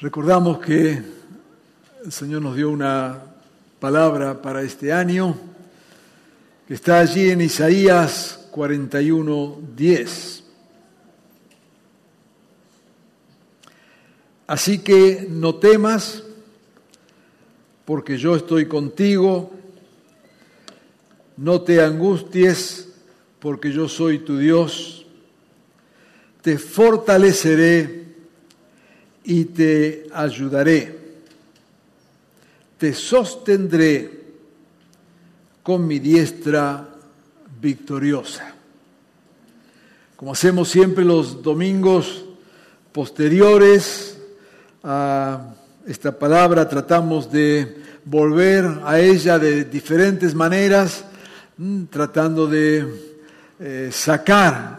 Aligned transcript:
Recordamos 0.00 0.60
que 0.60 1.02
el 2.04 2.12
Señor 2.12 2.40
nos 2.40 2.54
dio 2.54 2.70
una 2.70 3.20
palabra 3.80 4.40
para 4.40 4.62
este 4.62 4.92
año 4.92 5.36
que 6.68 6.74
está 6.74 7.00
allí 7.00 7.30
en 7.30 7.40
Isaías 7.40 8.46
41, 8.52 9.58
10. 9.74 10.44
Así 14.46 14.78
que 14.78 15.26
no 15.28 15.56
temas, 15.56 16.22
porque 17.84 18.16
yo 18.16 18.36
estoy 18.36 18.66
contigo, 18.66 19.50
no 21.36 21.62
te 21.62 21.82
angusties, 21.82 22.88
porque 23.40 23.72
yo 23.72 23.88
soy 23.88 24.20
tu 24.20 24.38
Dios, 24.38 25.06
te 26.40 26.56
fortaleceré 26.56 28.07
y 29.28 29.44
te 29.44 30.06
ayudaré. 30.14 30.96
Te 32.78 32.94
sostendré 32.94 34.10
con 35.62 35.86
mi 35.86 35.98
diestra 35.98 36.88
victoriosa. 37.60 38.54
Como 40.16 40.32
hacemos 40.32 40.70
siempre 40.70 41.04
los 41.04 41.42
domingos 41.42 42.24
posteriores 42.90 44.18
a 44.82 45.54
esta 45.86 46.18
palabra, 46.18 46.66
tratamos 46.66 47.30
de 47.30 47.82
volver 48.06 48.80
a 48.82 48.98
ella 48.98 49.38
de 49.38 49.64
diferentes 49.64 50.34
maneras, 50.34 51.04
mm, 51.58 51.84
tratando 51.84 52.46
de 52.46 53.10
eh, 53.60 53.90
sacar 53.92 54.78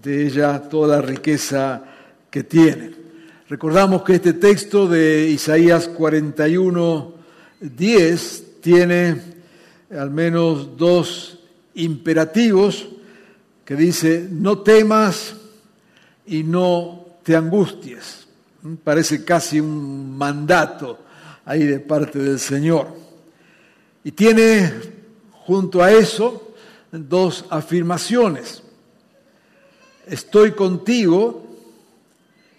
de 0.00 0.26
ella 0.26 0.62
toda 0.68 0.98
la 0.98 1.02
riqueza 1.02 1.82
que 2.30 2.44
tiene. 2.44 3.01
Recordamos 3.52 4.02
que 4.02 4.14
este 4.14 4.32
texto 4.32 4.88
de 4.88 5.28
Isaías 5.28 5.86
41, 5.86 7.12
10 7.60 8.60
tiene 8.62 9.20
al 9.90 10.10
menos 10.10 10.78
dos 10.78 11.38
imperativos 11.74 12.88
que 13.62 13.76
dice, 13.76 14.26
no 14.30 14.60
temas 14.60 15.36
y 16.24 16.44
no 16.44 17.04
te 17.22 17.36
angusties. 17.36 18.26
Parece 18.82 19.22
casi 19.22 19.60
un 19.60 20.16
mandato 20.16 21.00
ahí 21.44 21.64
de 21.64 21.78
parte 21.78 22.20
del 22.20 22.38
Señor. 22.38 22.88
Y 24.02 24.12
tiene 24.12 24.72
junto 25.30 25.82
a 25.82 25.92
eso 25.92 26.54
dos 26.90 27.44
afirmaciones. 27.50 28.62
Estoy 30.06 30.52
contigo 30.52 31.46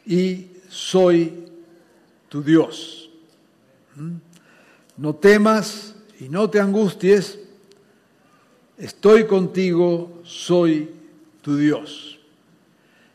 y 0.06 0.53
soy 0.74 1.46
tu 2.30 2.42
Dios. 2.42 3.10
¿Mm? 3.96 4.16
No 4.98 5.16
temas 5.16 5.94
y 6.20 6.30
no 6.30 6.50
te 6.50 6.60
angusties, 6.60 7.38
estoy 8.78 9.26
contigo, 9.26 10.22
soy 10.24 10.90
tu 11.42 11.58
Dios. 11.58 12.20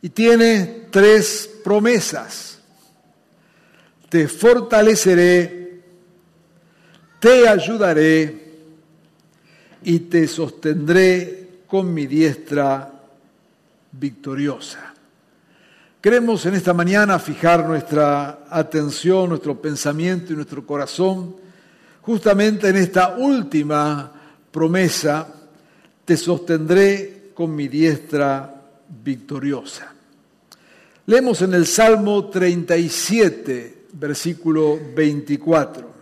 Y 0.03 0.11
tiene 0.11 0.87
tres 0.91 1.51
promesas. 1.65 2.61
Te 4.09 4.29
fortaleceré, 4.29 5.83
te 7.19 7.49
ayudaré 7.49 8.53
y 9.83 9.99
te 10.01 10.29
sostendré 10.29 11.49
con 11.67 11.93
mi 11.93 12.07
diestra 12.07 12.93
victoriosa. 13.93 14.95
Queremos 16.01 16.47
en 16.47 16.55
esta 16.55 16.73
mañana 16.73 17.19
fijar 17.19 17.67
nuestra 17.67 18.45
atención, 18.49 19.31
nuestro 19.31 19.61
pensamiento 19.61 20.33
y 20.33 20.37
nuestro 20.37 20.65
corazón 20.65 21.49
justamente 22.09 22.71
en 22.71 22.77
esta 22.77 23.17
última 23.19 24.11
promesa, 24.51 25.29
te 26.07 26.17
sostendré 26.17 27.33
con 27.35 27.55
mi 27.55 27.69
diestra 27.69 28.63
victoriosa. 29.05 29.93
Leemos 31.05 31.43
en 31.43 31.53
el 31.53 31.67
Salmo 31.67 32.31
37, 32.31 33.89
versículo 33.93 34.79
24. 34.95 35.93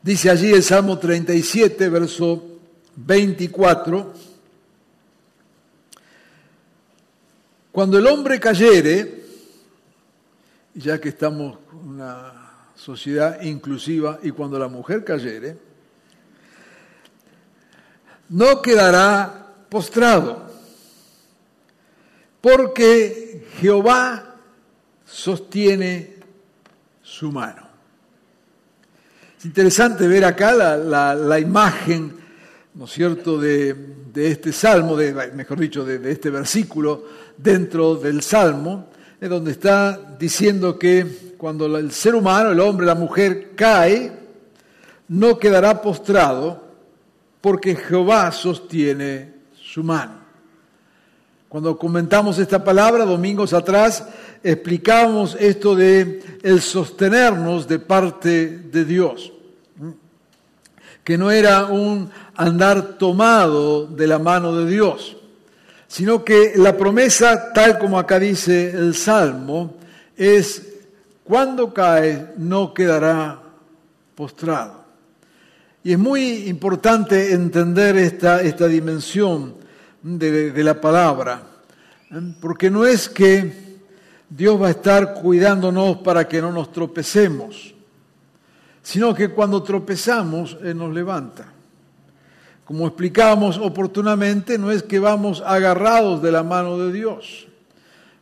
Dice 0.00 0.30
allí 0.30 0.50
el 0.50 0.62
Salmo 0.62 0.98
37, 0.98 1.90
verso 1.90 2.55
24, 2.96 4.12
cuando 7.72 7.98
el 7.98 8.06
hombre 8.06 8.40
cayere, 8.40 9.24
ya 10.74 11.00
que 11.00 11.10
estamos 11.10 11.58
en 11.72 11.88
una 11.90 12.32
sociedad 12.74 13.40
inclusiva, 13.42 14.18
y 14.22 14.30
cuando 14.30 14.58
la 14.58 14.68
mujer 14.68 15.04
cayere, 15.04 15.58
no 18.28 18.60
quedará 18.62 19.54
postrado, 19.68 20.50
porque 22.40 23.46
Jehová 23.60 24.36
sostiene 25.04 26.16
su 27.02 27.30
mano. 27.30 27.66
Es 29.38 29.44
interesante 29.44 30.08
ver 30.08 30.24
acá 30.24 30.52
la, 30.52 31.14
la, 31.14 31.38
imagen 31.38 32.16
¿no 32.76 32.84
es 32.84 32.92
cierto?, 32.92 33.38
de, 33.38 33.74
este 34.14 34.52
salmo, 34.52 34.96
mejor 35.34 35.58
dicho, 35.58 35.84
de, 35.84 36.10
este 36.10 36.30
versículo 36.30 37.04
dentro 37.36 37.96
del 37.96 38.22
salmo, 38.22 38.88
en 39.20 39.30
donde 39.30 39.52
está 39.52 39.98
diciendo 40.18 40.78
que 40.78 41.34
cuando 41.38 41.74
el 41.78 41.90
ser 41.90 42.14
humano, 42.14 42.52
el 42.52 42.60
hombre, 42.60 42.86
la 42.86 42.94
mujer 42.94 43.52
cae, 43.54 44.12
no 45.08 45.38
quedará 45.38 45.80
postrado 45.80 46.64
porque 47.40 47.76
Jehová 47.76 48.30
sostiene 48.32 49.32
su 49.54 49.82
mano. 49.82 50.26
Cuando 51.48 51.78
comentamos 51.78 52.38
esta 52.38 52.62
palabra 52.62 53.04
domingos 53.04 53.54
atrás, 53.54 54.06
explicamos 54.42 55.36
esto 55.38 55.74
de 55.74 56.22
el 56.42 56.60
sostenernos 56.60 57.66
de 57.68 57.78
parte 57.78 58.48
de 58.48 58.84
Dios 58.84 59.32
que 61.06 61.16
no 61.16 61.30
era 61.30 61.66
un 61.66 62.10
andar 62.36 62.98
tomado 62.98 63.86
de 63.86 64.06
la 64.06 64.18
mano 64.18 64.56
de 64.56 64.70
Dios, 64.70 65.16
sino 65.88 66.24
que 66.24 66.52
la 66.56 66.76
promesa, 66.76 67.52
tal 67.52 67.78
como 67.78 67.98
acá 67.98 68.18
dice 68.18 68.70
el 68.70 68.94
Salmo, 68.94 69.76
es 70.16 70.62
cuando 71.24 71.72
cae 71.72 72.34
no 72.36 72.72
quedará 72.72 73.40
postrado. 74.14 74.84
Y 75.82 75.92
es 75.92 75.98
muy 75.98 76.48
importante 76.48 77.32
entender 77.32 77.96
esta, 77.96 78.42
esta 78.42 78.66
dimensión 78.66 79.54
de, 80.02 80.50
de 80.50 80.64
la 80.64 80.80
palabra, 80.80 81.42
porque 82.40 82.70
no 82.70 82.84
es 82.84 83.08
que 83.08 83.78
Dios 84.28 84.60
va 84.60 84.68
a 84.68 84.70
estar 84.70 85.14
cuidándonos 85.14 85.98
para 85.98 86.26
que 86.26 86.40
no 86.40 86.50
nos 86.52 86.72
tropecemos 86.72 87.76
sino 88.86 89.12
que 89.12 89.30
cuando 89.30 89.64
tropezamos 89.64 90.56
Él 90.62 90.78
nos 90.78 90.94
levanta. 90.94 91.44
Como 92.66 92.88
explicábamos 92.88 93.58
oportunamente, 93.58 94.58
no 94.58 94.72
es 94.72 94.82
que 94.82 94.98
vamos 94.98 95.40
agarrados 95.46 96.20
de 96.20 96.32
la 96.32 96.42
mano 96.42 96.76
de 96.78 96.92
Dios. 96.92 97.46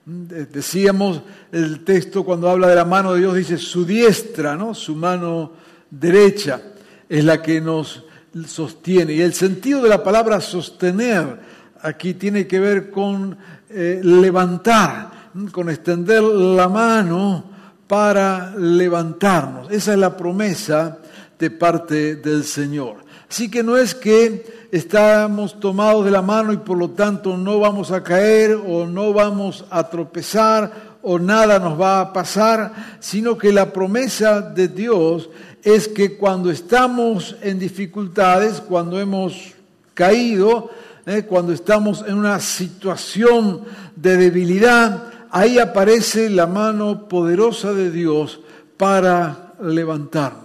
Decíamos 0.05 1.23
el 1.50 1.82
texto 1.82 2.25
cuando 2.25 2.50
habla 2.50 2.69
de 2.69 2.75
la 2.75 2.85
mano 2.85 3.14
de 3.14 3.20
Dios, 3.20 3.35
dice 3.37 3.56
su 3.56 3.87
diestra, 3.87 4.55
¿no? 4.55 4.75
su 4.75 4.94
mano 4.94 5.52
derecha 5.91 6.61
es 7.08 7.25
la 7.25 7.41
que 7.41 7.58
nos 7.58 8.05
sostiene. 8.46 9.14
Y 9.14 9.23
el 9.23 9.32
sentido 9.32 9.81
de 9.81 9.88
la 9.88 10.05
palabra 10.05 10.43
sostener 10.43 11.41
aquí 11.81 12.12
tiene 12.12 12.46
que 12.46 12.61
ver 12.61 12.91
con 12.91 13.38
eh, 13.70 14.02
levantar, 14.05 15.31
con 15.52 15.70
extender 15.70 16.23
la 16.23 16.69
mano 16.69 17.50
para 17.87 18.55
levantarnos. 18.58 19.70
Esa 19.70 19.94
es 19.94 19.99
la 19.99 20.14
promesa 20.14 20.99
de 21.38 21.50
parte 21.50 22.17
del 22.17 22.44
Señor. 22.44 23.04
Así 23.35 23.51
que 23.51 23.65
no 23.65 23.77
es 23.77 23.97
que 23.97 24.69
estamos 24.71 25.59
tomados 25.59 26.05
de 26.05 26.13
la 26.13 26.23
mano 26.23 26.53
y 26.53 26.59
por 26.59 26.79
lo 26.79 26.91
tanto 26.91 27.37
no 27.37 27.59
vamos 27.59 27.91
a 27.91 28.05
caer 28.05 28.53
o 28.53 28.87
no 28.87 29.13
vamos 29.13 29.65
a 29.71 29.91
tropezar 29.91 30.99
o 31.03 31.19
nada 31.19 31.59
nos 31.59 31.81
va 31.81 32.01
a 32.01 32.13
pasar, 32.13 32.97
sino 33.01 33.37
que 33.37 33.53
la 33.53 33.73
promesa 33.73 34.41
de 34.41 34.69
Dios 34.69 35.31
es 35.65 35.89
que 35.89 36.17
cuando 36.17 36.49
estamos 36.49 37.35
en 37.43 37.59
dificultades, 37.59 38.61
cuando 38.61 39.01
hemos 39.01 39.55
caído, 39.95 40.71
eh, 41.05 41.25
cuando 41.29 41.53
estamos 41.53 42.05
en 42.07 42.15
una 42.15 42.39
situación 42.39 43.63
de 43.97 44.17
debilidad, 44.17 45.09
ahí 45.33 45.59
aparece 45.59 46.31
la 46.31 46.47
mano 46.47 47.09
poderosa 47.09 47.73
de 47.73 47.91
Dios 47.91 48.39
para 48.77 49.55
levantarnos. 49.61 50.44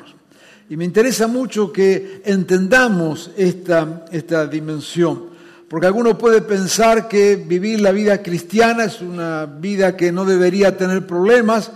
Y 0.70 0.78
me 0.78 0.86
interesa 0.86 1.28
mucho 1.28 1.72
que 1.74 2.22
entendamos 2.26 3.32
esta, 3.36 4.06
esta 4.12 4.46
dimensión, 4.46 5.30
porque 5.68 5.88
alguno 5.88 6.18
puede 6.18 6.42
pensar 6.42 7.08
que 7.08 7.36
vivir 7.36 7.82
la 7.82 7.92
vida 7.92 8.22
cristiana 8.22 8.86
es 8.86 9.02
una 9.02 9.46
vida 9.46 9.98
que 9.98 10.12
no 10.12 10.26
debería 10.26 10.78
tener 10.78 11.08
problemas, 11.08 11.72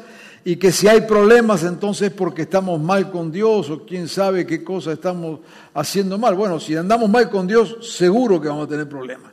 y 0.45 0.57
que 0.57 0.71
si 0.71 0.87
hay 0.87 1.01
problemas 1.01 1.63
entonces 1.63 2.11
porque 2.11 2.43
estamos 2.43 2.79
mal 2.81 3.09
con 3.09 3.31
Dios 3.31 3.69
o 3.69 3.85
quién 3.85 4.07
sabe 4.09 4.45
qué 4.45 4.63
cosa 4.63 4.91
estamos 4.91 5.39
haciendo 5.73 6.17
mal. 6.17 6.35
Bueno, 6.35 6.59
si 6.59 6.75
andamos 6.75 7.09
mal 7.09 7.29
con 7.29 7.47
Dios, 7.47 7.77
seguro 7.81 8.41
que 8.41 8.49
vamos 8.49 8.65
a 8.65 8.69
tener 8.69 8.87
problemas. 8.89 9.31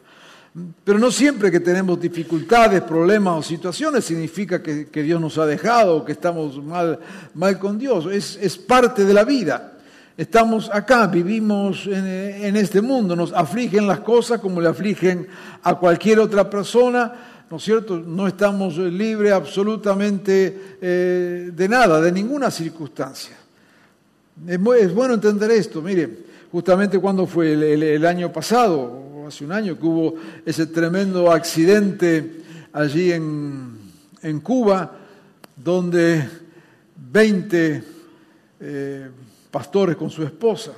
Pero 0.84 0.98
no 0.98 1.10
siempre 1.10 1.50
que 1.50 1.60
tenemos 1.60 2.00
dificultades, 2.00 2.82
problemas 2.82 3.38
o 3.38 3.42
situaciones 3.42 4.04
significa 4.04 4.60
que, 4.62 5.02
Dios 5.02 5.20
nos 5.20 5.38
ha 5.38 5.46
dejado 5.46 5.98
o 5.98 6.04
que 6.04 6.12
estamos 6.12 6.62
mal, 6.62 6.98
mal 7.34 7.58
con 7.58 7.78
Dios. 7.78 8.06
Es, 8.06 8.58
parte 8.58 9.04
de 9.04 9.14
la 9.14 9.24
vida. 9.24 9.74
Estamos 10.16 10.68
acá, 10.72 11.06
vivimos 11.06 11.86
en, 11.86 12.06
en 12.06 12.56
este 12.56 12.82
mundo, 12.82 13.16
nos 13.16 13.32
afligen 13.32 13.86
las 13.86 14.00
cosas 14.00 14.40
como 14.40 14.60
le 14.60 14.68
afligen 14.68 15.26
a 15.62 15.76
cualquier 15.76 16.18
otra 16.18 16.50
persona, 16.50 17.12
¿no 17.50 17.56
es 17.56 17.64
cierto? 17.64 17.98
No 17.98 18.28
estamos 18.28 18.78
libres 18.78 19.32
absolutamente 19.32 20.76
eh, 20.80 21.50
de 21.52 21.68
nada, 21.68 22.00
de 22.00 22.12
ninguna 22.12 22.50
circunstancia. 22.50 23.36
Es, 24.46 24.94
bueno 24.94 25.14
entender 25.14 25.50
esto. 25.50 25.82
Mire, 25.82 26.08
justamente 26.52 26.98
cuando 26.98 27.26
fue 27.26 27.52
el, 27.52 28.06
año 28.06 28.32
pasado, 28.32 29.09
hace 29.30 29.44
un 29.44 29.52
año, 29.52 29.78
que 29.78 29.86
hubo 29.86 30.14
ese 30.44 30.66
tremendo 30.66 31.32
accidente 31.32 32.42
allí 32.72 33.12
en, 33.12 34.40
Cuba, 34.42 34.98
donde 35.56 36.28
20 36.96 37.84
eh, 38.60 39.10
pastores 39.50 39.96
con 39.96 40.10
su 40.10 40.22
esposa 40.22 40.72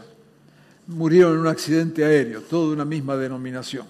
murieron 0.87 1.35
en 1.35 1.39
un 1.41 1.47
accidente 1.49 2.05
aéreo, 2.05 2.43
todo 2.43 2.69
de 2.69 2.75
una 2.75 2.85
misma 2.85 3.17
denominación. 3.17 3.87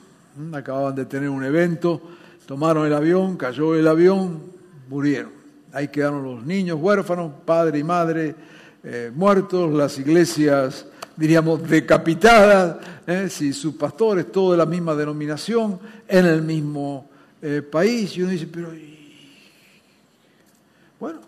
Acababan 0.53 0.94
de 0.94 1.05
tener 1.05 1.29
un 1.29 1.44
evento 1.44 2.00
Tomaron 2.47 2.87
el 2.87 2.93
avión, 2.93 3.37
cayó 3.37 3.75
el 3.75 3.87
avión, 3.87 4.43
murieron. 4.88 5.31
Ahí 5.73 5.88
quedaron 5.88 6.25
los 6.25 6.44
niños 6.44 6.79
huérfanos, 6.81 7.32
padre 7.44 7.79
y 7.79 7.85
madre 7.85 8.35
eh, 8.82 9.12
muertos, 9.15 9.73
las 9.73 9.99
iglesias, 9.99 10.85
diríamos, 11.17 11.69
decapitadas, 11.69 12.76
eh, 13.06 13.29
si 13.29 13.53
sus 13.53 13.75
pastores, 13.75 14.31
todo 14.31 14.53
de 14.53 14.59
la 14.59 14.67
misma 14.67 14.94
denominación, 14.94 15.79
en 16.09 16.26
el 16.26 16.43
mismo 16.43 17.09
eh, 17.41 17.62
país. 17.62 18.17
Y 18.17 18.23
uno 18.23 18.32
dice, 18.32 18.47
pero... 18.47 18.73
Bueno, 20.99 21.20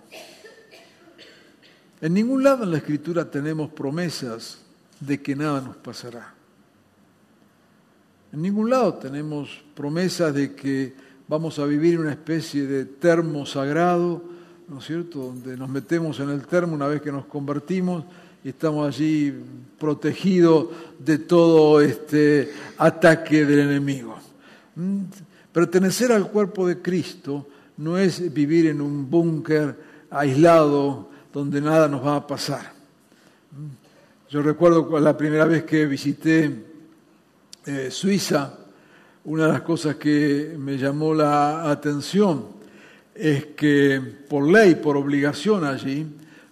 en 2.01 2.15
ningún 2.15 2.45
lado 2.45 2.65
en 2.65 2.71
la 2.71 2.77
escritura 2.77 3.29
tenemos 3.29 3.71
promesas 3.71 4.59
de 5.01 5.21
que 5.21 5.35
nada 5.35 5.61
nos 5.61 5.77
pasará. 5.77 6.35
En 8.33 8.43
ningún 8.43 8.71
lado 8.71 8.95
tenemos 8.95 9.63
promesas 9.75 10.35
de 10.35 10.55
que 10.55 10.95
vamos 11.27 11.59
a 11.59 11.67
vivir 11.67 11.99
una 11.99 12.11
especie 12.11 12.67
de 12.67 12.85
termo 12.85 13.47
sagrado, 13.47 14.23
¿no 14.69 14.79
es 14.79 14.85
cierto?, 14.85 15.21
donde 15.21 15.57
nos 15.57 15.69
metemos 15.69 16.21
en 16.21 16.31
el 16.31 16.47
termo 16.47 16.75
una 16.75 16.87
vez 16.87 17.01
que 17.01 17.13
nos 17.13 17.27
convertimos 17.27 18.05
y 18.45 18.51
estamos 18.51 18.87
allí 18.87 19.33
protegidos 19.79 20.67
de 20.99 21.17
todo 21.17 21.81
este 21.81 22.53
ataque 22.77 23.47
del 23.47 23.61
enemigo. 23.61 24.17
¿Mm? 24.77 25.05
Pertenecer 25.51 26.13
al 26.13 26.31
cuerpo 26.31 26.67
de 26.67 26.83
Cristo 26.83 27.49
no 27.79 27.97
es 27.97 28.33
vivir 28.35 28.67
en 28.67 28.83
un 28.83 29.09
búnker 29.11 29.75
aislado 30.11 31.09
donde 31.33 31.61
nada 31.63 31.89
nos 31.89 32.05
va 32.05 32.17
a 32.17 32.27
pasar. 32.27 32.75
¿Mm? 33.51 34.31
Yo 34.31 34.43
recuerdo 34.43 35.01
la 35.01 35.17
primera 35.17 35.47
vez 35.47 35.65
que 35.65 35.87
visité 35.87 36.65
eh, 37.65 37.89
Suiza, 37.91 38.59
una 39.25 39.47
de 39.47 39.53
las 39.53 39.63
cosas 39.63 39.97
que 39.97 40.55
me 40.59 40.77
llamó 40.77 41.15
la 41.15 41.71
atención 41.71 42.45
es 43.15 43.47
que 43.57 44.03
por 44.29 44.47
ley, 44.47 44.75
por 44.75 44.99
obligación 44.99 45.65
allí, 45.65 46.07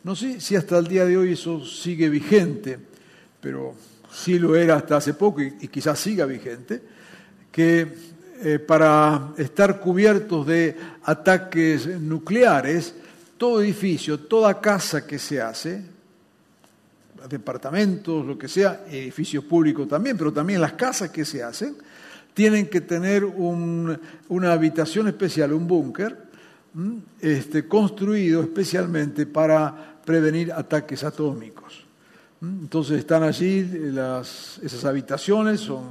no 0.05 0.17
sé 0.17 0.41
si 0.41 0.57
hasta 0.57 0.79
el 0.79 0.89
día 0.89 1.05
de 1.05 1.17
hoy 1.17 1.33
eso 1.33 1.65
sigue 1.65 2.09
vigente, 2.09 2.79
pero 3.41 3.75
sí 4.13 4.39
lo 4.39 4.57
era 4.57 4.77
hasta 4.77 4.97
hace 4.97 5.15
poco 5.15 5.41
y, 5.43 5.69
quizás 5.69 5.99
siga 5.99 6.27
vigente, 6.27 6.83
que 7.51 7.87
eh, 8.43 8.59
para 8.59 9.33
estar 9.37 9.79
cubiertos 9.79 10.47
de 10.47 10.77
ataques 11.05 11.87
nucleares, 12.01 12.95
todo 13.39 13.63
edificio, 13.63 14.19
toda 14.19 14.61
casa 14.61 15.07
que 15.07 15.19
se 15.19 15.41
hace, 15.41 15.83
departamentos, 17.29 18.27
lo 18.27 18.37
que 18.37 18.49
sea, 18.49 18.85
edificios 18.91 19.45
públicos 19.45 19.89
también, 19.89 20.19
pero 20.19 20.33
también 20.33 20.61
las 20.61 20.73
casas 20.73 21.11
que 21.11 21.25
se 21.25 21.43
hacen, 21.43 21.77
tienen 22.35 22.67
que 22.67 22.81
tener 22.81 23.25
una 23.25 24.53
habitación 24.53 25.07
especial, 25.09 25.53
un 25.53 25.67
búnker, 25.67 26.17
este, 27.21 27.69
construido 27.69 28.41
especialmente 28.41 29.27
para 29.27 29.92
prevenir 30.05 30.53
ataques 30.53 31.05
atómicos. 31.05 31.85
Entonces 32.41 32.99
están 32.99 33.23
allí, 33.23 33.63
las, 33.93 34.59
esas 34.63 34.85
habitaciones 34.85 35.61
son 35.61 35.85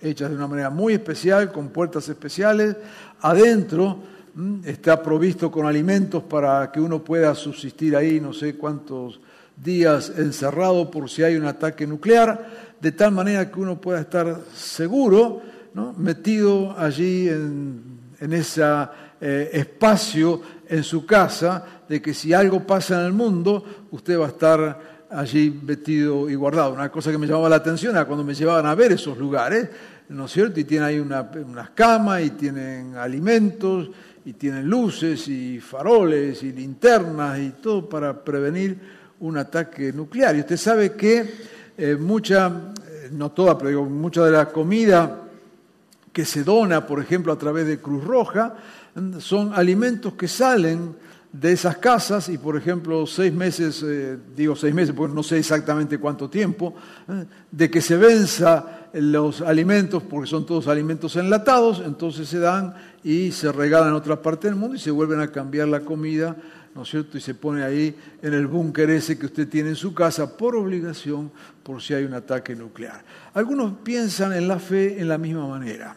hechas 0.00 0.30
de 0.30 0.36
una 0.36 0.46
manera 0.46 0.70
muy 0.70 0.94
especial, 0.94 1.50
con 1.50 1.68
puertas 1.68 2.08
especiales. 2.08 2.76
Adentro 3.20 3.98
está 4.64 5.02
provisto 5.02 5.50
con 5.50 5.66
alimentos 5.66 6.22
para 6.22 6.70
que 6.70 6.80
uno 6.80 7.02
pueda 7.02 7.34
subsistir 7.34 7.96
ahí 7.96 8.20
no 8.20 8.32
sé 8.32 8.56
cuántos 8.56 9.18
días 9.56 10.12
encerrado 10.16 10.90
por 10.90 11.08
si 11.08 11.22
hay 11.22 11.36
un 11.36 11.46
ataque 11.46 11.86
nuclear, 11.86 12.74
de 12.80 12.92
tal 12.92 13.12
manera 13.12 13.50
que 13.50 13.58
uno 13.58 13.80
pueda 13.80 14.00
estar 14.00 14.42
seguro, 14.54 15.40
metido 15.96 16.78
allí 16.78 17.28
en, 17.28 17.96
ese 18.20 18.62
eh, 19.20 19.50
espacio 19.52 20.40
en 20.68 20.82
su 20.82 21.06
casa, 21.06 21.64
de 21.88 22.02
que 22.02 22.12
si 22.12 22.32
algo 22.32 22.66
pasa 22.66 23.00
en 23.00 23.06
el 23.06 23.12
mundo, 23.12 23.64
usted 23.90 24.18
va 24.18 24.26
a 24.26 24.28
estar 24.28 24.80
allí 25.10 25.60
metido 25.62 26.28
y 26.28 26.34
guardado. 26.34 26.72
Una 26.72 26.90
cosa 26.90 27.10
que 27.10 27.18
me 27.18 27.26
llamaba 27.26 27.48
la 27.48 27.56
atención 27.56 27.94
era 27.94 28.04
cuando 28.04 28.24
me 28.24 28.34
llevaban 28.34 28.66
a 28.66 28.74
ver 28.74 28.92
esos 28.92 29.16
lugares, 29.16 29.68
¿no 30.08 30.26
es 30.26 30.32
cierto? 30.32 30.60
Y 30.60 30.64
tienen 30.64 30.88
ahí 30.88 30.98
una, 30.98 31.30
unas 31.44 31.70
camas 31.70 32.22
y 32.22 32.30
tienen 32.30 32.96
alimentos 32.96 33.90
y 34.24 34.32
tienen 34.32 34.66
luces 34.68 35.28
y 35.28 35.60
faroles 35.60 36.42
y 36.42 36.52
linternas 36.52 37.38
y 37.38 37.50
todo 37.62 37.88
para 37.88 38.24
prevenir 38.24 38.78
un 39.20 39.38
ataque 39.38 39.92
nuclear. 39.92 40.36
Y 40.36 40.40
usted 40.40 40.56
sabe 40.56 40.92
que 40.92 41.30
eh, 41.78 41.96
mucha, 41.96 42.48
eh, 42.48 43.08
no 43.12 43.30
toda, 43.30 43.56
pero 43.56 43.70
digo, 43.70 43.84
mucha 43.84 44.24
de 44.24 44.32
la 44.32 44.46
comida 44.46 45.22
que 46.12 46.24
se 46.24 46.42
dona, 46.42 46.86
por 46.86 47.00
ejemplo, 47.00 47.32
a 47.32 47.38
través 47.38 47.66
de 47.66 47.78
Cruz 47.78 48.02
Roja, 48.02 48.56
son 49.18 49.52
alimentos 49.54 50.14
que 50.14 50.28
salen 50.28 50.94
de 51.32 51.52
esas 51.52 51.76
casas 51.76 52.28
y, 52.28 52.38
por 52.38 52.56
ejemplo, 52.56 53.06
seis 53.06 53.32
meses, 53.32 53.84
eh, 53.86 54.16
digo 54.34 54.56
seis 54.56 54.74
meses 54.74 54.94
porque 54.96 55.14
no 55.14 55.22
sé 55.22 55.38
exactamente 55.38 55.98
cuánto 55.98 56.30
tiempo, 56.30 56.74
de 57.50 57.70
que 57.70 57.80
se 57.80 57.96
venza 57.96 58.88
los 58.94 59.42
alimentos, 59.42 60.02
porque 60.02 60.28
son 60.28 60.46
todos 60.46 60.66
alimentos 60.66 61.16
enlatados, 61.16 61.82
entonces 61.84 62.28
se 62.28 62.38
dan 62.38 62.74
y 63.04 63.32
se 63.32 63.52
regalan 63.52 63.90
en 63.90 63.94
otra 63.94 64.22
parte 64.22 64.48
del 64.48 64.56
mundo 64.56 64.76
y 64.76 64.78
se 64.78 64.90
vuelven 64.90 65.20
a 65.20 65.30
cambiar 65.30 65.68
la 65.68 65.80
comida 65.80 66.36
¿no 66.76 66.82
es 66.82 66.90
cierto? 66.90 67.16
Y 67.16 67.22
se 67.22 67.34
pone 67.34 67.64
ahí 67.64 67.96
en 68.20 68.34
el 68.34 68.46
búnker 68.46 68.90
ese 68.90 69.18
que 69.18 69.26
usted 69.26 69.48
tiene 69.48 69.70
en 69.70 69.76
su 69.76 69.94
casa 69.94 70.36
por 70.36 70.54
obligación, 70.54 71.32
por 71.62 71.80
si 71.80 71.94
hay 71.94 72.04
un 72.04 72.12
ataque 72.12 72.54
nuclear. 72.54 73.02
Algunos 73.32 73.78
piensan 73.82 74.34
en 74.34 74.46
la 74.46 74.58
fe 74.58 75.00
en 75.00 75.08
la 75.08 75.16
misma 75.16 75.48
manera. 75.48 75.96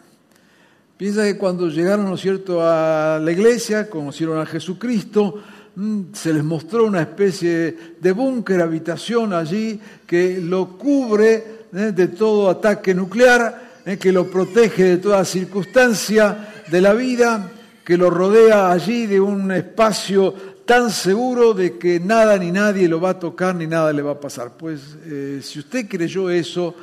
Piensan 1.00 1.32
que 1.32 1.38
cuando 1.38 1.70
llegaron, 1.70 2.04
¿no 2.04 2.16
es 2.16 2.20
cierto?, 2.20 2.60
a 2.60 3.18
la 3.18 3.32
iglesia, 3.32 3.88
conocieron 3.88 4.38
a 4.38 4.44
Jesucristo, 4.44 5.42
mm, 5.74 6.12
se 6.12 6.34
les 6.34 6.44
mostró 6.44 6.84
una 6.84 7.00
especie 7.00 7.74
de 7.98 8.12
búnker, 8.12 8.60
habitación 8.60 9.32
allí, 9.32 9.80
que 10.06 10.38
lo 10.42 10.76
cubre 10.76 11.64
¿eh? 11.72 11.92
de 11.96 12.08
todo 12.08 12.50
ataque 12.50 12.92
nuclear, 12.92 13.80
¿eh? 13.86 13.96
que 13.96 14.12
lo 14.12 14.30
protege 14.30 14.84
de 14.84 14.96
toda 14.98 15.24
circunstancia 15.24 16.64
de 16.70 16.82
la 16.82 16.92
vida, 16.92 17.50
que 17.82 17.96
lo 17.96 18.10
rodea 18.10 18.70
allí 18.70 19.06
de 19.06 19.20
un 19.20 19.50
espacio 19.52 20.34
tan 20.66 20.90
seguro 20.90 21.54
de 21.54 21.78
que 21.78 21.98
nada 21.98 22.36
ni 22.36 22.52
nadie 22.52 22.86
lo 22.90 23.00
va 23.00 23.12
a 23.12 23.18
tocar 23.18 23.54
ni 23.54 23.66
nada 23.66 23.90
le 23.94 24.02
va 24.02 24.12
a 24.12 24.20
pasar. 24.20 24.52
Pues 24.54 24.98
eh, 25.06 25.40
si 25.42 25.60
usted 25.60 25.88
creyó 25.88 26.28
eso, 26.28 26.74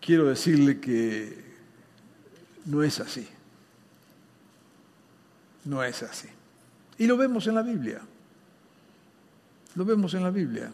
quiero 0.00 0.30
decirle 0.30 0.80
que 0.80 1.47
no 2.66 2.82
es 2.82 3.00
así. 3.00 3.26
No 5.64 5.82
es 5.82 6.02
así. 6.02 6.28
Y 6.98 7.06
lo 7.06 7.16
vemos 7.16 7.46
en 7.46 7.54
la 7.54 7.62
Biblia. 7.62 8.00
Lo 9.74 9.84
vemos 9.84 10.14
en 10.14 10.22
la 10.22 10.30
Biblia. 10.30 10.72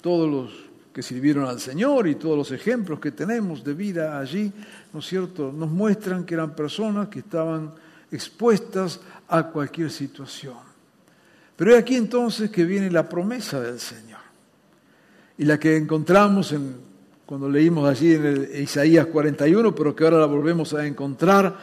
Todos 0.00 0.30
los 0.30 0.72
que 0.92 1.02
sirvieron 1.02 1.46
al 1.46 1.58
Señor 1.58 2.06
y 2.06 2.16
todos 2.16 2.36
los 2.36 2.50
ejemplos 2.52 3.00
que 3.00 3.12
tenemos 3.12 3.64
de 3.64 3.74
vida 3.74 4.18
allí, 4.18 4.52
¿no 4.92 5.00
es 5.00 5.06
cierto?, 5.06 5.50
nos 5.52 5.70
muestran 5.70 6.24
que 6.24 6.34
eran 6.34 6.54
personas 6.54 7.08
que 7.08 7.20
estaban 7.20 7.72
expuestas 8.10 9.00
a 9.28 9.48
cualquier 9.48 9.90
situación. 9.90 10.58
Pero 11.56 11.72
es 11.72 11.78
aquí 11.78 11.96
entonces 11.96 12.50
que 12.50 12.64
viene 12.64 12.90
la 12.90 13.08
promesa 13.08 13.60
del 13.60 13.80
Señor. 13.80 14.20
Y 15.38 15.44
la 15.44 15.58
que 15.58 15.76
encontramos 15.76 16.52
en, 16.52 16.91
cuando 17.32 17.48
leímos 17.48 17.88
allí 17.88 18.12
en 18.12 18.46
Isaías 18.62 19.06
41, 19.06 19.74
pero 19.74 19.96
que 19.96 20.04
ahora 20.04 20.18
la 20.18 20.26
volvemos 20.26 20.74
a 20.74 20.86
encontrar 20.86 21.56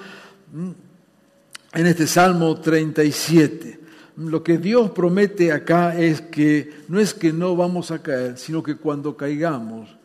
en 0.51 1.85
este 1.85 2.07
Salmo 2.07 2.59
37. 2.59 3.79
Lo 4.17 4.41
que 4.41 4.57
Dios 4.57 4.89
promete 4.89 5.51
acá 5.51 5.95
es 5.95 6.21
que 6.21 6.71
no 6.87 6.99
es 6.99 7.13
que 7.13 7.31
no 7.31 7.55
vamos 7.55 7.91
a 7.91 8.01
caer, 8.01 8.39
sino 8.39 8.63
que 8.63 8.77
cuando 8.77 9.15
caigamos, 9.15 9.95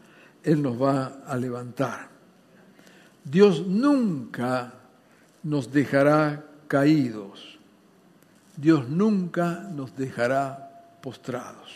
Él 0.42 0.60
nos 0.60 0.82
va 0.82 1.22
a 1.26 1.34
levantar. 1.34 2.10
Dios 3.24 3.66
nunca 3.66 4.74
nos 5.44 5.72
dejará 5.72 6.44
caídos. 6.68 7.58
Dios 8.54 8.86
nunca 8.90 9.66
nos 9.74 9.96
dejará 9.96 10.98
postrados. 11.00 11.72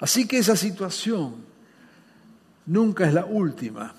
Así 0.00 0.26
que 0.26 0.38
esa 0.38 0.56
situación 0.56 1.53
nunca 2.66 3.06
es 3.06 3.14
la 3.14 3.24
última. 3.24 3.94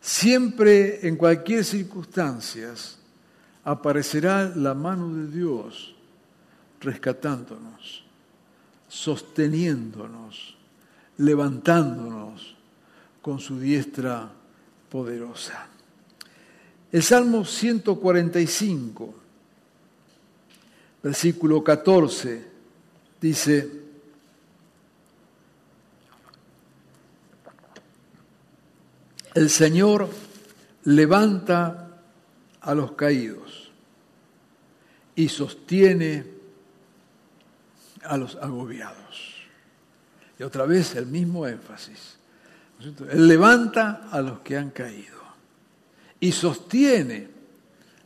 Siempre, 0.00 1.06
en 1.06 1.16
cualquier 1.16 1.64
circunstancia, 1.64 2.72
aparecerá 3.64 4.50
la 4.54 4.74
mano 4.74 5.12
de 5.14 5.26
Dios 5.26 5.94
rescatándonos, 6.80 8.04
sosteniéndonos, 8.88 10.56
levantándonos 11.18 12.56
con 13.20 13.40
su 13.40 13.58
diestra 13.58 14.30
poderosa. 14.88 15.66
El 16.90 17.02
Salmo 17.02 17.44
145, 17.44 19.14
versículo 21.02 21.62
14, 21.62 22.44
dice, 23.20 23.87
el 29.38 29.50
Señor 29.50 30.08
levanta 30.84 31.90
a 32.60 32.74
los 32.74 32.92
caídos 32.92 33.70
y 35.14 35.28
sostiene 35.28 36.26
a 38.02 38.16
los 38.16 38.34
agobiados. 38.36 39.36
Y 40.40 40.42
otra 40.42 40.66
vez 40.66 40.96
el 40.96 41.06
mismo 41.06 41.46
énfasis. 41.46 42.18
Él 43.10 43.28
levanta 43.28 44.08
a 44.10 44.20
los 44.20 44.40
que 44.40 44.56
han 44.56 44.70
caído 44.70 45.18
y 46.18 46.32
sostiene 46.32 47.28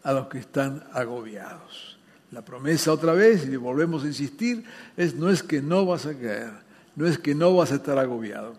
a 0.03 0.13
los 0.13 0.27
que 0.29 0.39
están 0.39 0.85
agobiados. 0.93 1.99
La 2.31 2.45
promesa 2.45 2.93
otra 2.93 3.15
vez, 3.15 3.47
y 3.47 3.57
volvemos 3.57 4.05
a 4.05 4.07
insistir, 4.07 4.65
es 4.99 5.15
no 5.15 5.31
es 5.31 5.43
que 5.43 5.63
no 5.63 5.87
vas 5.87 6.05
a 6.05 6.13
caer, 6.13 6.53
no 6.95 7.07
es 7.07 7.19
que 7.19 7.35
no 7.35 7.55
vas 7.55 7.73
a 7.73 7.77
estar 7.77 7.99
agobiado, 7.99 8.55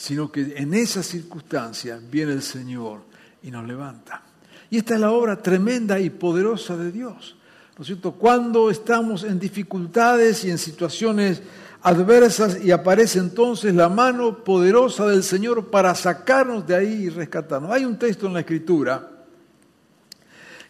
sino 0.00 0.32
que 0.32 0.54
en 0.56 0.72
esas 0.72 1.04
circunstancias 1.04 2.00
viene 2.10 2.32
el 2.32 2.40
Señor 2.40 3.02
y 3.42 3.50
nos 3.50 3.68
levanta. 3.68 4.22
Y 4.70 4.78
esta 4.78 4.94
es 4.94 5.00
la 5.00 5.10
obra 5.10 5.42
tremenda 5.42 6.00
y 6.00 6.08
poderosa 6.08 6.74
de 6.74 6.90
Dios. 6.90 7.36
¿No 7.76 7.82
es 7.82 7.86
cierto? 7.86 8.12
Cuando 8.12 8.70
estamos 8.70 9.24
en 9.24 9.38
dificultades 9.38 10.42
y 10.46 10.50
en 10.50 10.56
situaciones 10.56 11.42
adversas 11.82 12.64
y 12.64 12.70
aparece 12.70 13.18
entonces 13.18 13.74
la 13.74 13.90
mano 13.90 14.42
poderosa 14.42 15.06
del 15.06 15.22
Señor 15.22 15.70
para 15.70 15.94
sacarnos 15.94 16.66
de 16.66 16.76
ahí 16.76 16.92
y 16.92 17.08
rescatarnos. 17.10 17.70
Hay 17.70 17.84
un 17.84 17.98
texto 17.98 18.26
en 18.26 18.32
la 18.32 18.40
Escritura 18.40 19.06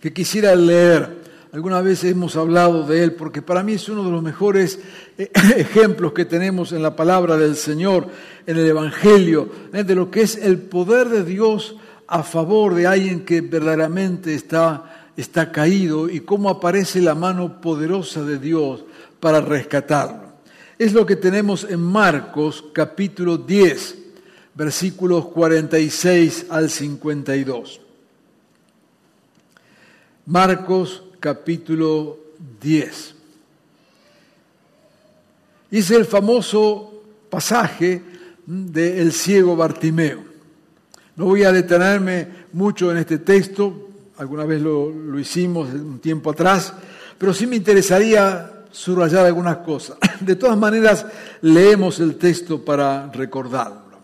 que 0.00 0.12
quisiera 0.12 0.56
leer. 0.56 1.19
Alguna 1.52 1.80
vez 1.80 2.04
hemos 2.04 2.36
hablado 2.36 2.86
de 2.86 3.02
él 3.02 3.12
porque 3.14 3.42
para 3.42 3.62
mí 3.62 3.72
es 3.72 3.88
uno 3.88 4.04
de 4.04 4.10
los 4.10 4.22
mejores 4.22 4.78
eh, 5.18 5.30
ejemplos 5.56 6.12
que 6.12 6.24
tenemos 6.24 6.72
en 6.72 6.82
la 6.82 6.94
palabra 6.94 7.36
del 7.36 7.56
Señor, 7.56 8.06
en 8.46 8.56
el 8.56 8.66
Evangelio, 8.66 9.48
eh, 9.72 9.82
de 9.82 9.94
lo 9.94 10.10
que 10.10 10.22
es 10.22 10.36
el 10.36 10.58
poder 10.58 11.08
de 11.08 11.24
Dios 11.24 11.76
a 12.06 12.22
favor 12.22 12.74
de 12.74 12.86
alguien 12.86 13.24
que 13.24 13.40
verdaderamente 13.40 14.34
está, 14.34 15.10
está 15.16 15.50
caído 15.50 16.08
y 16.08 16.20
cómo 16.20 16.50
aparece 16.50 17.00
la 17.00 17.14
mano 17.14 17.60
poderosa 17.60 18.22
de 18.22 18.38
Dios 18.38 18.84
para 19.18 19.40
rescatarlo 19.40 20.30
es 20.80 20.94
lo 20.94 21.04
que 21.04 21.16
tenemos 21.16 21.64
en 21.64 21.82
Marcos 21.82 22.64
capítulo 22.72 23.36
10, 23.36 23.98
versículos 24.54 25.26
46 25.26 26.46
al 26.48 26.70
52. 26.70 27.82
Marcos 30.24 31.02
capítulo 31.20 32.18
10. 32.60 33.14
Y 35.70 35.78
es 35.78 35.90
el 35.90 36.06
famoso 36.06 37.02
pasaje 37.28 38.02
del 38.46 39.12
ciego 39.12 39.54
Bartimeo. 39.54 40.24
No 41.16 41.26
voy 41.26 41.44
a 41.44 41.52
detenerme 41.52 42.26
mucho 42.52 42.90
en 42.90 42.98
este 42.98 43.18
texto, 43.18 43.88
alguna 44.16 44.44
vez 44.44 44.60
lo, 44.60 44.90
lo 44.90 45.18
hicimos 45.18 45.72
un 45.72 46.00
tiempo 46.00 46.30
atrás, 46.30 46.72
pero 47.18 47.32
sí 47.32 47.46
me 47.46 47.56
interesaría 47.56 48.64
subrayar 48.72 49.26
algunas 49.26 49.58
cosas. 49.58 49.98
De 50.20 50.36
todas 50.36 50.56
maneras, 50.56 51.06
leemos 51.42 52.00
el 52.00 52.16
texto 52.16 52.64
para 52.64 53.10
recordarlo. 53.12 54.00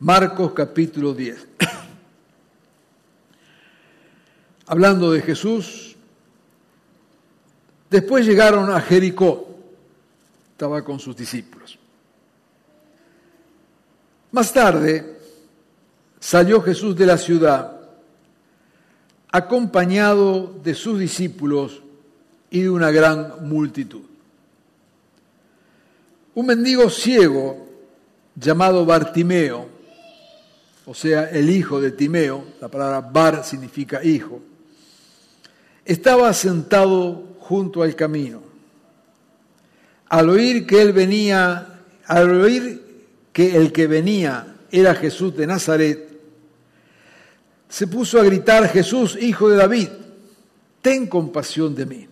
Marcos 0.00 0.52
capítulo 0.52 1.14
10. 1.14 1.46
Hablando 4.66 5.12
de 5.12 5.22
Jesús, 5.22 5.95
después 7.90 8.26
llegaron 8.26 8.70
a 8.70 8.80
Jericó, 8.80 9.48
estaba 10.52 10.82
con 10.82 10.98
sus 10.98 11.16
discípulos. 11.16 11.78
Más 14.32 14.52
tarde 14.52 15.18
salió 16.18 16.60
Jesús 16.60 16.96
de 16.96 17.06
la 17.06 17.16
ciudad 17.16 17.76
acompañado 19.30 20.54
de 20.64 20.74
sus 20.74 20.98
discípulos 20.98 21.82
y 22.50 22.62
de 22.62 22.70
una 22.70 22.90
gran 22.90 23.46
multitud. 23.48 24.02
Un 26.34 26.46
mendigo 26.46 26.88
ciego 26.88 27.66
llamado 28.34 28.84
Bartimeo, 28.84 29.68
o 30.86 30.94
sea, 30.94 31.30
el 31.30 31.50
hijo 31.50 31.80
de 31.80 31.90
Timeo, 31.90 32.44
la 32.60 32.68
palabra 32.68 33.00
bar 33.00 33.44
significa 33.44 34.04
hijo, 34.04 34.40
estaba 35.84 36.32
sentado 36.32 37.35
junto 37.48 37.84
al 37.84 37.94
camino. 37.94 38.42
Al 40.08 40.28
oír 40.28 40.66
que 40.66 40.82
él 40.82 40.92
venía, 40.92 41.80
al 42.06 42.40
oír 42.40 43.06
que 43.32 43.56
el 43.56 43.72
que 43.72 43.86
venía 43.86 44.56
era 44.70 44.96
Jesús 44.96 45.36
de 45.36 45.46
Nazaret, 45.46 46.08
se 47.68 47.86
puso 47.86 48.18
a 48.18 48.24
gritar, 48.24 48.68
Jesús, 48.68 49.16
hijo 49.20 49.48
de 49.48 49.56
David, 49.56 49.88
ten 50.82 51.06
compasión 51.06 51.74
de 51.74 51.86
mí. 51.86 52.08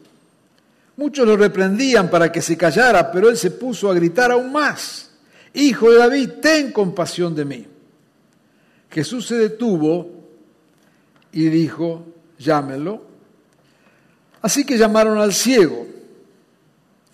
Muchos 0.96 1.26
lo 1.26 1.36
reprendían 1.36 2.08
para 2.08 2.30
que 2.30 2.40
se 2.40 2.56
callara, 2.56 3.10
pero 3.10 3.28
él 3.28 3.36
se 3.36 3.50
puso 3.50 3.90
a 3.90 3.94
gritar 3.94 4.30
aún 4.30 4.52
más, 4.52 5.10
Hijo 5.56 5.92
de 5.92 5.98
David, 5.98 6.30
ten 6.42 6.72
compasión 6.72 7.32
de 7.32 7.44
mí. 7.44 7.64
Jesús 8.90 9.28
se 9.28 9.36
detuvo 9.36 10.10
y 11.30 11.44
dijo, 11.48 12.06
llámenlo. 12.38 13.13
Así 14.44 14.66
que 14.66 14.76
llamaron 14.76 15.16
al 15.16 15.32
ciego. 15.32 15.86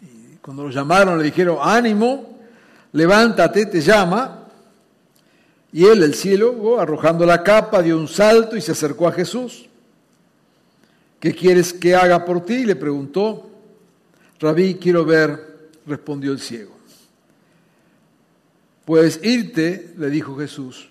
Y 0.02 0.34
cuando 0.38 0.64
lo 0.64 0.70
llamaron 0.70 1.16
le 1.16 1.22
dijeron, 1.22 1.58
ánimo, 1.62 2.40
levántate, 2.90 3.66
te 3.66 3.80
llama. 3.80 4.48
Y 5.72 5.84
él, 5.84 6.02
el 6.02 6.14
cielo, 6.16 6.80
arrojando 6.80 7.24
la 7.24 7.44
capa, 7.44 7.82
dio 7.82 7.96
un 7.96 8.08
salto 8.08 8.56
y 8.56 8.60
se 8.60 8.72
acercó 8.72 9.06
a 9.06 9.12
Jesús. 9.12 9.68
¿Qué 11.20 11.32
quieres 11.32 11.72
que 11.72 11.94
haga 11.94 12.24
por 12.24 12.44
ti? 12.44 12.64
le 12.64 12.74
preguntó. 12.74 13.48
Rabí, 14.40 14.74
quiero 14.74 15.04
ver, 15.04 15.68
respondió 15.86 16.32
el 16.32 16.40
ciego. 16.40 16.72
Puedes 18.84 19.20
irte, 19.22 19.94
le 19.96 20.10
dijo 20.10 20.36
Jesús, 20.36 20.90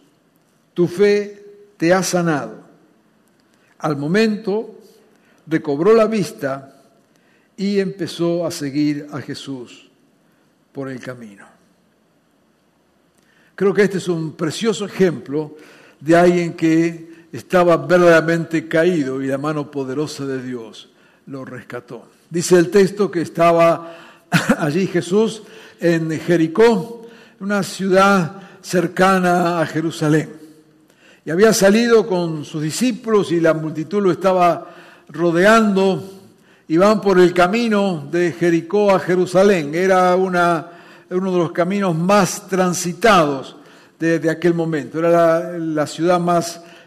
tu 0.73 0.87
fe 0.87 1.43
te 1.75 1.93
ha 1.93 2.01
sanado. 2.01 2.63
Al 3.77 3.97
momento 3.97 4.78
recobró 5.49 5.93
la 5.93 6.05
vista 6.05 6.75
y 7.57 7.79
empezó 7.79 8.45
a 8.45 8.51
seguir 8.51 9.07
a 9.11 9.19
Jesús 9.19 9.89
por 10.71 10.89
el 10.89 10.99
camino. 10.99 11.45
Creo 13.55 13.73
que 13.73 13.83
este 13.83 13.97
es 13.97 14.07
un 14.07 14.33
precioso 14.33 14.85
ejemplo 14.85 15.57
de 15.99 16.15
alguien 16.15 16.53
que 16.53 17.09
estaba 17.33 17.75
verdaderamente 17.75 18.67
caído 18.67 19.21
y 19.21 19.27
la 19.27 19.37
mano 19.37 19.69
poderosa 19.69 20.25
de 20.25 20.41
Dios 20.41 20.89
lo 21.25 21.43
rescató. 21.43 22.07
Dice 22.29 22.57
el 22.57 22.69
texto 22.69 23.11
que 23.11 23.21
estaba 23.21 23.97
allí 24.57 24.87
Jesús 24.87 25.43
en 25.79 26.17
Jericó, 26.19 27.07
una 27.39 27.63
ciudad 27.63 28.41
cercana 28.61 29.59
a 29.59 29.65
Jerusalén. 29.65 30.29
Y 31.25 31.31
había 31.31 31.53
salido 31.53 32.07
con 32.07 32.45
sus 32.45 32.61
discípulos 32.61 33.31
y 33.31 33.39
la 33.39 33.53
multitud 33.53 34.01
lo 34.01 34.11
estaba 34.11 34.75
rodeando 35.09 36.03
y 36.67 36.77
van 36.77 37.01
por 37.01 37.19
el 37.19 37.33
camino 37.33 38.07
de 38.11 38.31
Jericó 38.31 38.91
a 38.91 38.99
Jerusalén. 38.99 39.73
Era 39.73 40.15
uno 40.15 40.65
de 41.09 41.37
los 41.37 41.51
caminos 41.51 41.95
más 41.95 42.47
transitados 42.47 43.55
de, 43.99 44.29
aquel 44.29 44.53
momento. 44.53 44.99
Era 44.99 45.57
la, 45.57 45.87
ciudad 45.87 46.21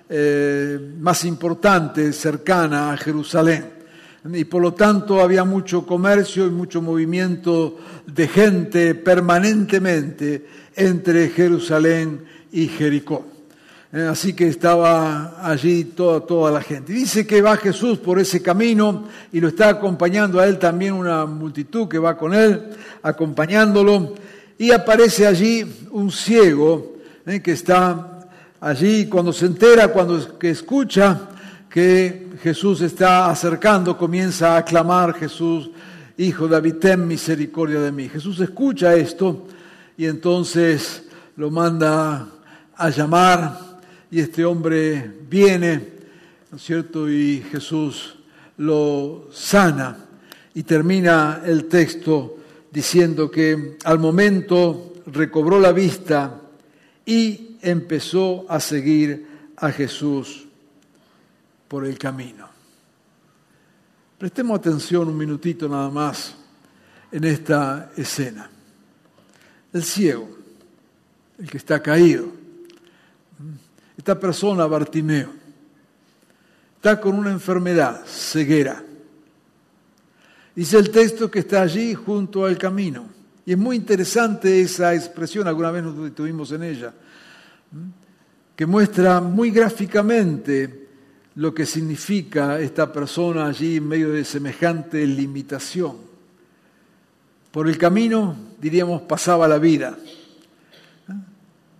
eh, 0.09 0.79
más 1.01 1.25
importante, 1.25 2.13
cercana 2.13 2.93
a 2.93 2.97
Jerusalén 2.97 3.83
y 4.33 4.45
por 4.45 4.63
lo 4.63 4.73
tanto 4.75 5.21
había 5.21 5.45
mucho 5.45 5.85
comercio 5.85 6.47
y 6.47 6.51
mucho 6.51 6.81
movimiento 6.81 7.79
de 8.07 8.29
gente 8.29 8.95
permanentemente 8.95 10.47
entre 10.77 11.29
Jerusalén 11.29 12.25
y 12.53 12.69
Jericó. 12.69 13.27
Eh, 13.95 14.09
así 14.11 14.33
que 14.33 14.49
estaba 14.49 15.47
allí 15.47 15.85
toda, 15.85 16.21
toda 16.21 16.51
la 16.51 16.63
gente. 16.63 16.95
Dice 16.95 17.27
que 17.27 17.43
va 17.43 17.59
Jesús 17.59 17.99
por 17.99 18.19
ese 18.19 18.41
camino 18.41 19.05
y 19.31 19.39
lo 19.39 19.49
está 19.49 19.69
acompañando 19.69 20.41
a 20.41 20.47
él 20.47 20.59
también 20.59 20.95
una 20.95 21.27
multitud 21.27 21.89
que 21.89 21.99
va 21.99 22.17
con 22.17 22.33
él, 22.33 22.71
acompañándolo. 23.03 24.15
Y 24.57 24.73
aparece 24.73 25.27
allí 25.27 25.67
un 25.91 26.11
ciego 26.11 26.95
eh, 27.27 27.43
que 27.43 27.53
está 27.53 28.29
allí 28.61 29.09
cuando 29.09 29.31
se 29.31 29.45
entera, 29.45 29.89
cuando 29.89 30.39
que 30.39 30.49
escucha 30.49 31.29
que 31.69 32.29
Jesús 32.43 32.81
está 32.81 33.29
acercando, 33.29 33.99
comienza 33.99 34.57
a 34.57 34.65
clamar 34.65 35.13
Jesús, 35.15 35.71
Hijo 36.17 36.47
de 36.47 36.53
David, 36.53 36.75
ten 36.77 37.07
misericordia 37.07 37.81
de 37.81 37.93
mí. 37.93 38.09
Jesús 38.09 38.41
escucha 38.41 38.95
esto 38.95 39.49
y 39.97 40.07
entonces 40.07 41.05
lo 41.37 41.51
manda 41.51 42.29
a 42.75 42.89
llamar 42.91 43.72
y 44.13 44.21
este 44.21 44.45
hombre 44.45 45.11
viene, 45.27 45.89
¿no 46.51 46.59
es 46.59 46.63
cierto? 46.63 47.11
Y 47.11 47.41
Jesús 47.51 48.15
lo 48.59 49.29
sana 49.33 50.05
y 50.53 50.65
termina 50.65 51.41
el 51.47 51.65
texto 51.65 52.37
diciendo 52.71 53.31
que 53.31 53.79
al 53.85 53.99
momento 53.99 54.93
recobró 55.07 55.59
la 55.59 55.73
vista 55.73 56.43
y 57.07 57.57
empezó 57.63 58.45
a 58.51 58.61
seguir 58.61 59.27
a 59.57 59.71
Jesús 59.73 60.47
por 61.67 61.87
el 61.87 61.97
camino. 61.97 62.47
Prestemos 64.19 64.59
atención 64.59 65.09
un 65.09 65.17
minutito 65.17 65.67
nada 65.71 65.89
más 65.89 66.37
en 67.11 67.25
esta 67.25 67.93
escena. 67.97 68.51
El 69.73 69.83
ciego, 69.83 70.29
el 71.39 71.49
que 71.49 71.57
está 71.57 71.83
caído, 71.83 72.42
esta 73.97 74.19
persona, 74.19 74.67
Bartimeo, 74.67 75.31
está 76.77 77.01
con 77.01 77.15
una 77.15 77.31
enfermedad, 77.31 78.05
ceguera. 78.07 78.83
Dice 80.55 80.79
el 80.79 80.91
texto 80.91 81.31
que 81.31 81.41
está 81.41 81.63
allí 81.63 81.95
junto 81.95 82.45
al 82.45 82.59
camino. 82.59 83.09
Y 83.45 83.53
es 83.53 83.59
muy 83.59 83.77
interesante 83.77 84.61
esa 84.61 84.95
expresión, 84.95 85.49
alguna 85.49 85.71
vez 85.71 85.83
nos 85.83 86.03
detuvimos 86.03 86.53
en 86.53 86.63
ella, 86.63 86.95
que 88.55 88.67
muestra 88.67 89.21
muy 89.21 89.51
gráficamente 89.51 90.89
lo 91.35 91.55
que 91.55 91.67
significa 91.67 92.61
esta 92.61 92.93
persona 92.93 93.47
allí 93.47 93.77
en 93.77 93.89
medio 93.89 94.11
de 94.11 94.25
semejante 94.25 95.05
limitación. 95.07 95.97
Por 97.51 97.69
el 97.69 97.79
camino, 97.79 98.37
diríamos, 98.61 99.03
pasaba 99.03 99.49
la 99.49 99.59
vida. 99.59 99.99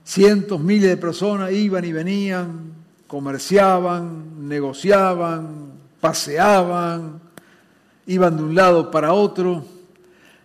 Cientos, 0.05 0.61
miles 0.61 0.91
de 0.91 0.97
personas 0.97 1.53
iban 1.53 1.85
y 1.85 1.93
venían, 1.93 2.73
comerciaban, 3.07 4.49
negociaban, 4.49 5.73
paseaban, 6.01 7.21
iban 8.07 8.37
de 8.37 8.43
un 8.43 8.55
lado 8.55 8.91
para 8.91 9.13
otro. 9.13 9.65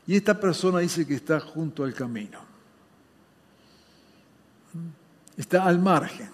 Y 0.06 0.16
esta 0.16 0.40
persona 0.40 0.80
dice 0.80 1.06
que 1.08 1.16
está 1.16 1.40
junto 1.40 1.84
al 1.84 1.94
camino. 1.94 2.40
Está 5.36 5.66
al 5.66 5.80
margen, 5.80 6.30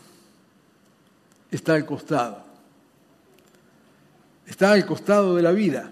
está 1.51 1.75
al 1.75 1.85
costado. 1.85 2.43
Está 4.45 4.73
al 4.73 4.85
costado 4.85 5.35
de 5.35 5.41
la 5.41 5.51
vida, 5.51 5.91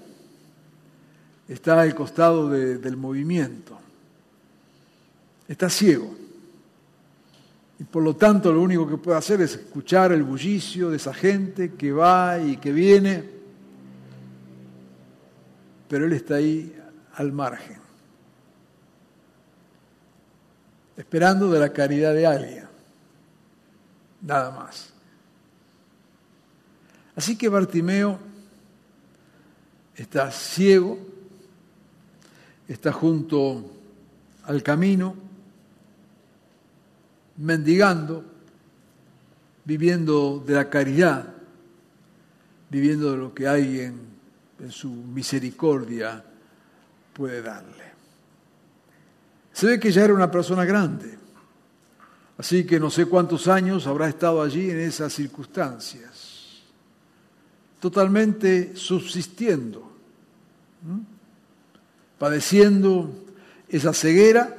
está 1.48 1.82
al 1.82 1.96
costado 1.96 2.50
del 2.50 2.98
movimiento, 2.98 3.80
está 5.48 5.70
ciego. 5.70 6.21
Y 7.82 7.84
por 7.84 8.04
lo 8.04 8.16
tanto 8.16 8.54
lo 8.54 8.62
único 8.62 8.88
que 8.88 8.98
puede 8.98 9.18
hacer 9.18 9.42
es 9.42 9.56
escuchar 9.56 10.12
el 10.12 10.22
bullicio 10.22 10.92
de 10.92 10.98
esa 10.98 11.16
gente 11.16 11.74
que 11.74 11.92
va 11.92 12.38
y 12.38 12.58
que 12.58 12.72
viene, 12.72 13.28
pero 15.88 16.06
él 16.06 16.14
está 16.14 16.36
ahí 16.36 16.80
al 17.16 17.32
margen, 17.32 17.80
esperando 20.96 21.50
de 21.50 21.60
la 21.60 21.74
caridad 21.74 22.14
de 22.14 22.28
alguien, 22.28 22.66
nada 24.22 24.52
más. 24.52 24.94
Así 27.16 27.36
que 27.36 27.50
Bartimeo 27.50 28.20
está 29.96 30.30
ciego, 30.30 31.00
está 32.68 32.92
junto 32.92 33.72
al 34.44 34.62
camino, 34.62 35.31
mendigando, 37.42 38.24
viviendo 39.66 40.44
de 40.46 40.54
la 40.54 40.70
caridad, 40.70 41.34
viviendo 42.70 43.12
de 43.12 43.18
lo 43.18 43.34
que 43.34 43.48
alguien 43.48 44.00
en 44.60 44.72
su 44.72 44.90
misericordia 44.90 46.24
puede 47.14 47.42
darle. 47.42 47.92
Se 49.52 49.68
ve 49.68 49.80
que 49.80 49.92
ya 49.92 50.06
era 50.06 50.14
una 50.14 50.32
persona 50.32 50.64
grande, 50.66 51.18
así 52.38 52.66
que 52.66 52.80
no 52.80 52.90
sé 52.90 53.06
cuántos 53.06 53.48
años 53.48 53.86
habrá 53.88 54.08
estado 54.08 54.42
allí 54.42 54.70
en 54.70 54.80
esas 54.80 55.14
circunstancias, 55.14 56.62
totalmente 57.80 58.76
subsistiendo 58.76 59.92
padeciendo 62.22 63.12
esa 63.68 63.94
ceguera 63.94 64.56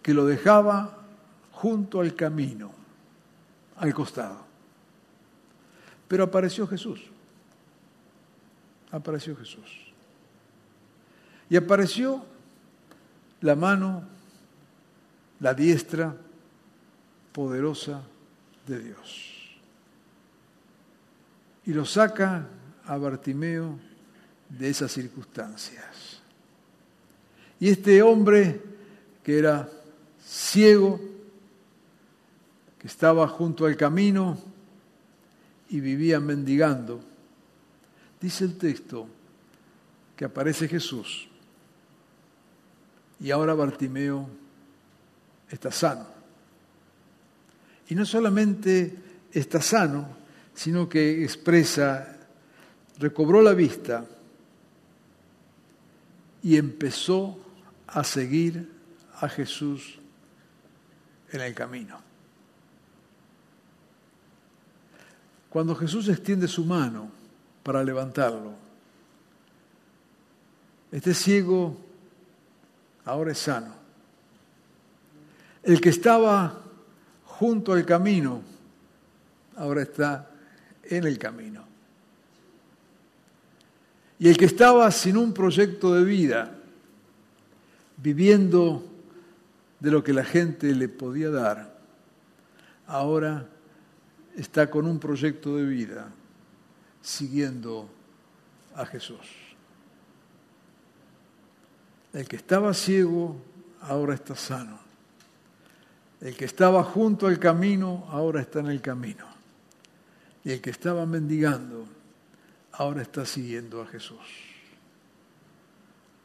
que 0.00 0.14
lo 0.14 0.24
dejaba 0.24 0.93
junto 1.54 2.00
al 2.00 2.14
camino, 2.14 2.72
al 3.76 3.94
costado. 3.94 4.44
Pero 6.08 6.24
apareció 6.24 6.66
Jesús. 6.66 7.00
Apareció 8.90 9.36
Jesús. 9.36 9.92
Y 11.48 11.56
apareció 11.56 12.24
la 13.40 13.54
mano, 13.54 14.04
la 15.40 15.54
diestra 15.54 16.14
poderosa 17.32 18.02
de 18.66 18.78
Dios. 18.80 19.30
Y 21.66 21.72
lo 21.72 21.84
saca 21.84 22.46
a 22.86 22.96
Bartimeo 22.96 23.78
de 24.48 24.70
esas 24.70 24.92
circunstancias. 24.92 26.20
Y 27.58 27.70
este 27.70 28.02
hombre 28.02 28.60
que 29.22 29.38
era 29.38 29.68
ciego, 30.22 31.00
estaba 32.84 33.26
junto 33.26 33.66
al 33.66 33.76
camino 33.76 34.38
y 35.70 35.80
vivía 35.80 36.20
mendigando, 36.20 37.00
dice 38.20 38.44
el 38.44 38.58
texto 38.58 39.08
que 40.14 40.26
aparece 40.26 40.68
Jesús 40.68 41.28
y 43.20 43.30
ahora 43.30 43.54
Bartimeo 43.54 44.28
está 45.48 45.70
sano. 45.72 46.06
Y 47.88 47.94
no 47.94 48.04
solamente 48.04 48.94
está 49.32 49.62
sano, 49.62 50.16
sino 50.54 50.88
que 50.88 51.24
expresa, 51.24 52.18
recobró 52.98 53.40
la 53.42 53.54
vista 53.54 54.04
y 56.42 56.56
empezó 56.56 57.38
a 57.86 58.04
seguir 58.04 58.70
a 59.20 59.28
Jesús 59.28 59.98
en 61.32 61.40
el 61.40 61.54
camino. 61.54 62.13
Cuando 65.54 65.76
Jesús 65.76 66.08
extiende 66.08 66.48
su 66.48 66.64
mano 66.64 67.08
para 67.62 67.84
levantarlo, 67.84 68.54
Este 70.90 71.14
ciego 71.14 71.76
ahora 73.04 73.30
es 73.30 73.38
sano. 73.38 73.72
El 75.62 75.80
que 75.80 75.90
estaba 75.90 76.60
junto 77.24 77.72
al 77.72 77.86
camino 77.86 78.42
ahora 79.54 79.82
está 79.82 80.28
en 80.82 81.04
el 81.04 81.18
camino. 81.20 81.64
Y 84.18 84.28
el 84.28 84.36
que 84.36 84.46
estaba 84.46 84.90
sin 84.90 85.16
un 85.16 85.32
proyecto 85.32 85.94
de 85.94 86.02
vida, 86.02 86.52
viviendo 87.96 88.84
de 89.78 89.90
lo 89.92 90.02
que 90.02 90.12
la 90.12 90.24
gente 90.24 90.74
le 90.74 90.88
podía 90.88 91.30
dar, 91.30 91.78
ahora 92.88 93.53
está 94.36 94.70
con 94.70 94.86
un 94.86 94.98
proyecto 94.98 95.56
de 95.56 95.64
vida, 95.64 96.10
siguiendo 97.00 97.88
a 98.74 98.84
Jesús. 98.86 99.20
El 102.12 102.28
que 102.28 102.36
estaba 102.36 102.72
ciego, 102.74 103.36
ahora 103.80 104.14
está 104.14 104.34
sano. 104.34 104.78
El 106.20 106.36
que 106.36 106.44
estaba 106.44 106.82
junto 106.82 107.26
al 107.26 107.38
camino, 107.38 108.06
ahora 108.08 108.40
está 108.40 108.60
en 108.60 108.66
el 108.66 108.80
camino. 108.80 109.26
Y 110.44 110.52
el 110.52 110.60
que 110.60 110.70
estaba 110.70 111.06
mendigando, 111.06 111.86
ahora 112.72 113.02
está 113.02 113.26
siguiendo 113.26 113.82
a 113.82 113.86
Jesús. 113.86 114.18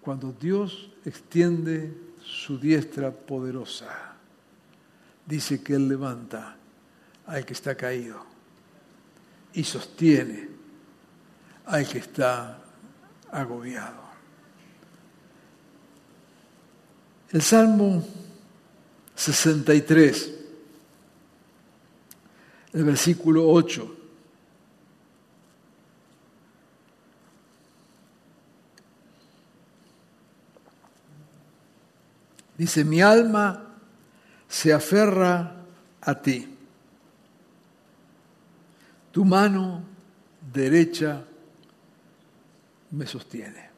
Cuando 0.02 0.32
Dios 0.32 0.92
extiende 1.06 1.94
su 2.24 2.60
diestra 2.60 3.12
poderosa, 3.12 4.14
dice 5.26 5.62
que 5.62 5.76
Él 5.76 5.88
levanta 5.88 6.56
al 7.30 7.46
que 7.46 7.54
está 7.54 7.76
caído 7.76 8.26
y 9.54 9.64
sostiene 9.64 10.50
al 11.66 11.88
que 11.88 12.00
está 12.00 12.60
agobiado. 13.32 14.10
El 17.32 17.44
Salmo 17.44 18.04
63, 19.14 20.34
el 22.74 22.84
versículo 22.84 23.48
8. 23.48 23.96
Dice, 32.58 32.84
mi 32.84 33.02
alma 33.02 33.68
se 34.48 34.74
aferra 34.74 35.56
a 36.02 36.16
ti. 36.16 36.49
Tu 39.12 39.26
mano 39.26 39.84
derecha 40.54 41.26
me 42.92 43.06
sostiene. 43.08 43.70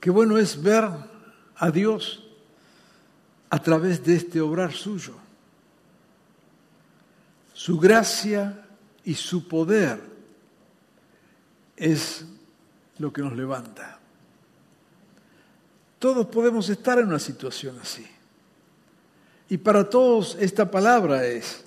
Qué 0.00 0.10
bueno 0.10 0.38
es 0.38 0.62
ver 0.62 0.88
a 1.56 1.70
Dios 1.70 2.22
a 3.50 3.58
través 3.58 4.04
de 4.04 4.16
este 4.16 4.40
obrar 4.40 4.72
suyo. 4.72 5.14
Su 7.52 7.78
gracia 7.78 8.66
y 9.04 9.14
su 9.14 9.48
poder 9.48 10.00
es 11.76 12.24
lo 12.98 13.12
que 13.12 13.22
nos 13.22 13.36
levanta. 13.36 13.98
Todos 15.98 16.26
podemos 16.26 16.68
estar 16.68 16.98
en 16.98 17.08
una 17.08 17.18
situación 17.18 17.78
así. 17.80 18.06
Y 19.48 19.58
para 19.58 19.88
todos 19.88 20.36
esta 20.38 20.70
palabra 20.70 21.24
es 21.24 21.65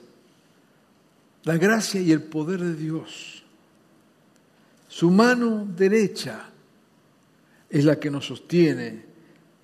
la 1.44 1.58
gracia 1.58 2.02
y 2.02 2.12
el 2.12 2.24
poder 2.24 2.62
de 2.62 2.76
Dios. 2.76 3.44
Su 4.88 5.12
mano 5.12 5.68
derecha 5.76 6.50
es 7.70 7.86
la 7.86 8.00
que 8.00 8.10
nos 8.10 8.26
sostiene 8.26 9.06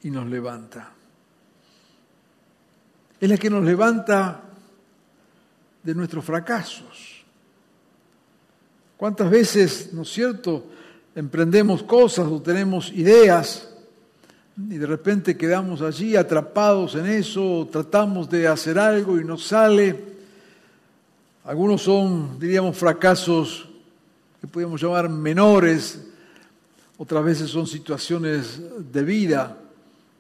y 0.04 0.10
nos 0.10 0.28
levanta. 0.28 0.92
Es 3.20 3.30
la 3.30 3.38
que 3.38 3.50
nos 3.50 3.64
levanta 3.64 4.42
de 5.84 5.96
nuestros 5.96 6.24
fracasos. 6.24 7.26
¿Cuántas 8.98 9.30
veces, 9.30 9.94
no 9.94 10.04
es 10.04 10.10
cierto, 10.10 10.68
emprendemos 11.16 11.84
cosas 11.84 12.28
o 12.28 12.42
tenemos 12.42 12.92
ideas 12.92 13.70
y 14.58 14.78
de 14.78 14.86
repente 14.86 15.36
quedamos 15.36 15.82
allí 15.82 16.16
atrapados 16.16 16.96
en 16.96 17.08
eso, 17.08 17.68
tratamos 17.70 18.30
de 18.30 18.48
hacer 18.48 18.80
algo 18.80 19.20
y 19.20 19.26
no 19.26 19.38
sale? 19.38 20.15
Algunos 21.46 21.84
son, 21.84 22.40
diríamos, 22.40 22.76
fracasos 22.76 23.70
que 24.42 24.48
podríamos 24.48 24.82
llamar 24.82 25.08
menores, 25.08 26.08
otras 26.98 27.24
veces 27.24 27.52
son 27.52 27.68
situaciones 27.68 28.60
de 28.92 29.04
vida, 29.04 29.56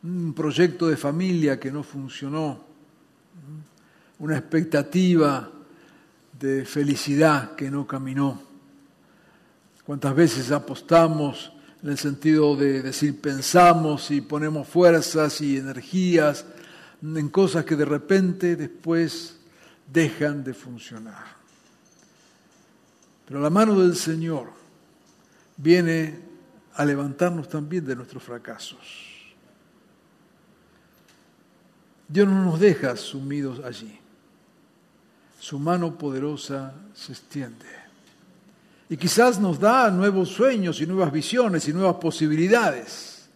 un 0.03 0.35
proyecto 0.35 0.87
de 0.87 0.95
familia 0.95 1.59
que 1.59 1.71
no 1.71 1.81
funcionó, 1.81 2.63
una 4.19 4.37
expectativa 4.37 5.49
de 6.39 6.63
felicidad 6.63 7.55
que 7.55 7.71
no 7.71 7.87
caminó. 7.87 8.39
¿Cuántas 9.83 10.13
veces 10.13 10.51
apostamos 10.51 11.51
en 11.81 11.89
el 11.89 11.97
sentido 11.97 12.55
de 12.55 12.83
decir 12.83 13.19
pensamos 13.19 14.11
y 14.11 14.21
ponemos 14.21 14.67
fuerzas 14.67 15.41
y 15.41 15.57
energías 15.57 16.45
en 17.01 17.29
cosas 17.29 17.65
que 17.65 17.75
de 17.75 17.85
repente 17.85 18.55
después 18.55 19.39
dejan 19.87 20.43
de 20.43 20.53
funcionar. 20.53 21.25
Pero 23.25 23.39
la 23.39 23.49
mano 23.49 23.79
del 23.79 23.95
Señor 23.95 24.51
viene 25.57 26.19
a 26.75 26.85
levantarnos 26.85 27.49
también 27.49 27.85
de 27.85 27.95
nuestros 27.95 28.21
fracasos. 28.21 29.15
Dios 32.07 32.27
no 32.27 32.45
nos 32.45 32.59
deja 32.59 32.95
sumidos 32.95 33.63
allí. 33.63 33.99
Su 35.39 35.57
mano 35.57 35.97
poderosa 35.97 36.73
se 36.93 37.13
extiende. 37.13 37.65
Y 38.89 38.97
quizás 38.97 39.39
nos 39.39 39.59
da 39.59 39.89
nuevos 39.89 40.29
sueños 40.29 40.79
y 40.81 40.85
nuevas 40.85 41.11
visiones 41.11 41.67
y 41.67 41.73
nuevas 41.73 41.95
posibilidades. 41.95 43.27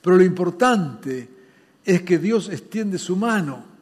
Pero 0.00 0.16
lo 0.16 0.22
importante 0.22 1.28
es 1.84 2.02
que 2.02 2.18
Dios 2.18 2.48
extiende 2.48 2.98
su 2.98 3.16
mano 3.16 3.73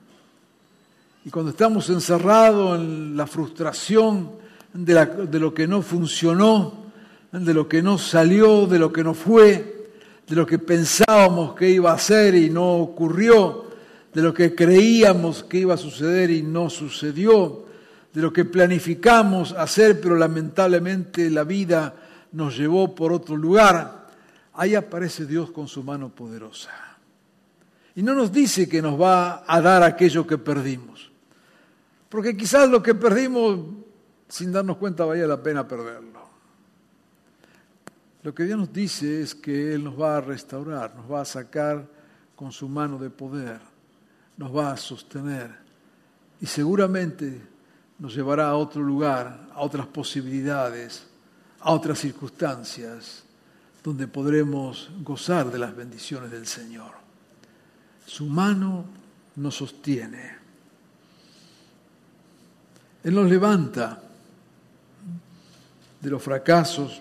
y 1.24 1.30
cuando 1.30 1.52
estamos 1.52 1.88
encerrados 1.88 2.80
en 2.80 3.16
la 3.16 3.26
frustración 3.26 4.32
de, 4.72 5.38
lo 5.38 5.54
que 5.54 5.68
no 5.68 5.82
funcionó, 5.82 6.86
de 7.30 7.54
lo 7.54 7.68
que 7.68 7.80
no 7.80 7.96
salió, 7.96 8.66
de 8.66 8.78
lo 8.78 8.92
que 8.92 9.04
no 9.04 9.14
fue, 9.14 9.90
de 10.26 10.34
lo 10.34 10.44
que 10.44 10.58
pensábamos 10.58 11.54
que 11.54 11.70
iba 11.70 11.92
a 11.92 11.98
ser 11.98 12.34
y 12.34 12.50
no 12.50 12.74
ocurrió, 12.74 13.66
de 14.12 14.22
lo 14.22 14.34
que 14.34 14.54
creíamos 14.54 15.44
que 15.44 15.58
iba 15.58 15.74
a 15.74 15.78
suceder 15.78 16.30
y 16.30 16.42
no 16.42 16.68
sucedió, 16.68 17.66
de 18.12 18.20
lo 18.20 18.32
que 18.32 18.44
planificamos 18.44 19.52
hacer, 19.52 20.00
pero 20.00 20.16
lamentablemente 20.16 21.30
la 21.30 21.44
vida 21.44 21.94
nos 22.32 22.56
llevó 22.56 22.94
por 22.94 23.12
otro 23.12 23.36
lugar, 23.36 24.08
ahí 24.54 24.74
aparece 24.74 25.24
Dios 25.24 25.52
con 25.52 25.68
su 25.68 25.84
mano 25.84 26.08
poderosa. 26.08 26.70
Y 27.94 28.02
no 28.02 28.14
nos 28.14 28.32
dice 28.32 28.68
que 28.68 28.82
nos 28.82 29.00
va 29.00 29.44
a 29.46 29.60
dar 29.60 29.82
aquello 29.82 30.26
que 30.26 30.38
perdimos. 30.38 31.11
Porque 32.12 32.36
quizás 32.36 32.68
lo 32.68 32.82
que 32.82 32.94
perdimos 32.94 33.58
sin 34.28 34.52
darnos 34.52 34.76
cuenta 34.76 35.06
valía 35.06 35.26
la 35.26 35.42
pena 35.42 35.66
perderlo. 35.66 36.20
Lo 38.22 38.34
que 38.34 38.44
Dios 38.44 38.58
nos 38.58 38.70
dice 38.70 39.22
es 39.22 39.34
que 39.34 39.72
Él 39.72 39.82
nos 39.82 39.98
va 39.98 40.18
a 40.18 40.20
restaurar, 40.20 40.94
nos 40.94 41.10
va 41.10 41.22
a 41.22 41.24
sacar 41.24 41.88
con 42.36 42.52
su 42.52 42.68
mano 42.68 42.98
de 42.98 43.08
poder, 43.08 43.60
nos 44.36 44.54
va 44.54 44.72
a 44.72 44.76
sostener 44.76 45.52
y 46.38 46.44
seguramente 46.44 47.40
nos 47.98 48.14
llevará 48.14 48.50
a 48.50 48.56
otro 48.56 48.82
lugar, 48.82 49.48
a 49.54 49.62
otras 49.62 49.86
posibilidades, 49.86 51.06
a 51.60 51.72
otras 51.72 51.98
circunstancias, 51.98 53.24
donde 53.82 54.06
podremos 54.06 54.90
gozar 55.02 55.50
de 55.50 55.58
las 55.58 55.74
bendiciones 55.74 56.30
del 56.30 56.46
Señor. 56.46 56.92
Su 58.04 58.26
mano 58.26 58.84
nos 59.34 59.54
sostiene. 59.54 60.41
Él 63.04 63.14
nos 63.14 63.28
levanta 63.28 64.00
de 66.00 66.10
los 66.10 66.22
fracasos. 66.22 67.00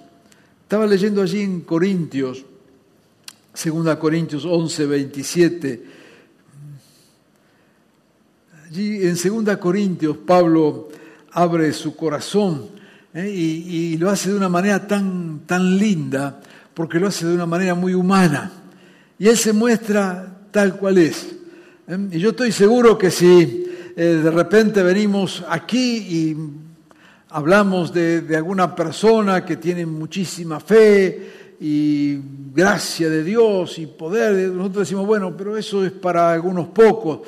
Estaba 0.63 0.87
leyendo 0.87 1.21
allí 1.21 1.41
en 1.41 1.61
Corintios, 1.61 2.43
2 3.63 3.95
Corintios 3.97 4.45
11, 4.45 4.85
27. 4.85 5.85
Allí 8.65 9.05
en 9.05 9.45
2 9.45 9.57
Corintios 9.57 10.17
Pablo 10.17 10.89
abre 11.33 11.71
su 11.73 11.95
corazón 11.95 12.69
¿eh? 13.13 13.29
y, 13.29 13.97
lo 13.97 14.09
hace 14.09 14.31
de 14.31 14.37
una 14.37 14.49
manera 14.49 14.87
tan, 14.87 15.41
tan 15.45 15.77
linda, 15.77 16.39
porque 16.73 16.99
lo 16.99 17.07
hace 17.07 17.27
de 17.27 17.35
una 17.35 17.45
manera 17.45 17.75
muy 17.75 17.93
humana. 17.93 18.51
Y 19.19 19.27
él 19.27 19.37
se 19.37 19.53
muestra 19.53 20.45
tal 20.49 20.77
cual 20.77 20.97
es. 20.97 21.27
¿eh? 21.87 22.07
Y 22.11 22.19
yo 22.19 22.31
estoy 22.31 22.51
seguro 22.51 22.97
que 22.97 23.11
si 23.11 23.70
eh, 24.03 24.15
de 24.15 24.31
repente 24.31 24.81
venimos 24.81 25.43
aquí 25.47 25.97
y 25.97 26.37
hablamos 27.29 27.93
de, 27.93 28.35
alguna 28.35 28.75
persona 28.75 29.45
que 29.45 29.57
tiene 29.57 29.85
muchísima 29.85 30.59
fe 30.59 31.57
y 31.59 32.17
gracia 32.51 33.11
de 33.11 33.23
Dios 33.23 33.77
y 33.77 33.85
poder, 33.85 34.49
nosotros 34.49 34.87
decimos, 34.87 35.05
bueno, 35.05 35.37
pero 35.37 35.55
eso 35.55 35.85
es 35.85 35.91
para 35.91 36.33
algunos 36.33 36.69
pocos. 36.69 37.19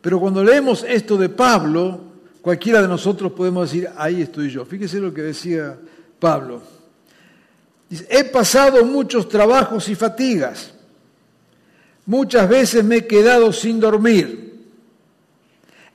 Pero 0.00 0.18
cuando 0.18 0.42
leemos 0.42 0.84
esto 0.88 1.16
de 1.16 1.28
Pablo, 1.28 2.00
cualquiera 2.42 2.82
de 2.82 2.88
nosotros 2.88 3.30
podemos 3.30 3.70
decir, 3.70 3.88
ahí 3.96 4.22
estoy 4.22 4.50
yo. 4.50 4.64
Fíjese 4.64 4.98
lo 4.98 5.14
que 5.14 5.22
decía 5.22 5.78
Pablo. 6.18 6.60
He 8.10 8.24
pasado 8.24 8.84
muchos 8.84 9.28
trabajos 9.28 9.88
y 9.88 9.94
fatigas. 9.94 10.74
Muchas 12.06 12.48
veces 12.48 12.82
me 12.82 12.96
he 12.96 13.06
quedado 13.06 13.52
sin 13.52 13.78
dormir. 13.78 14.47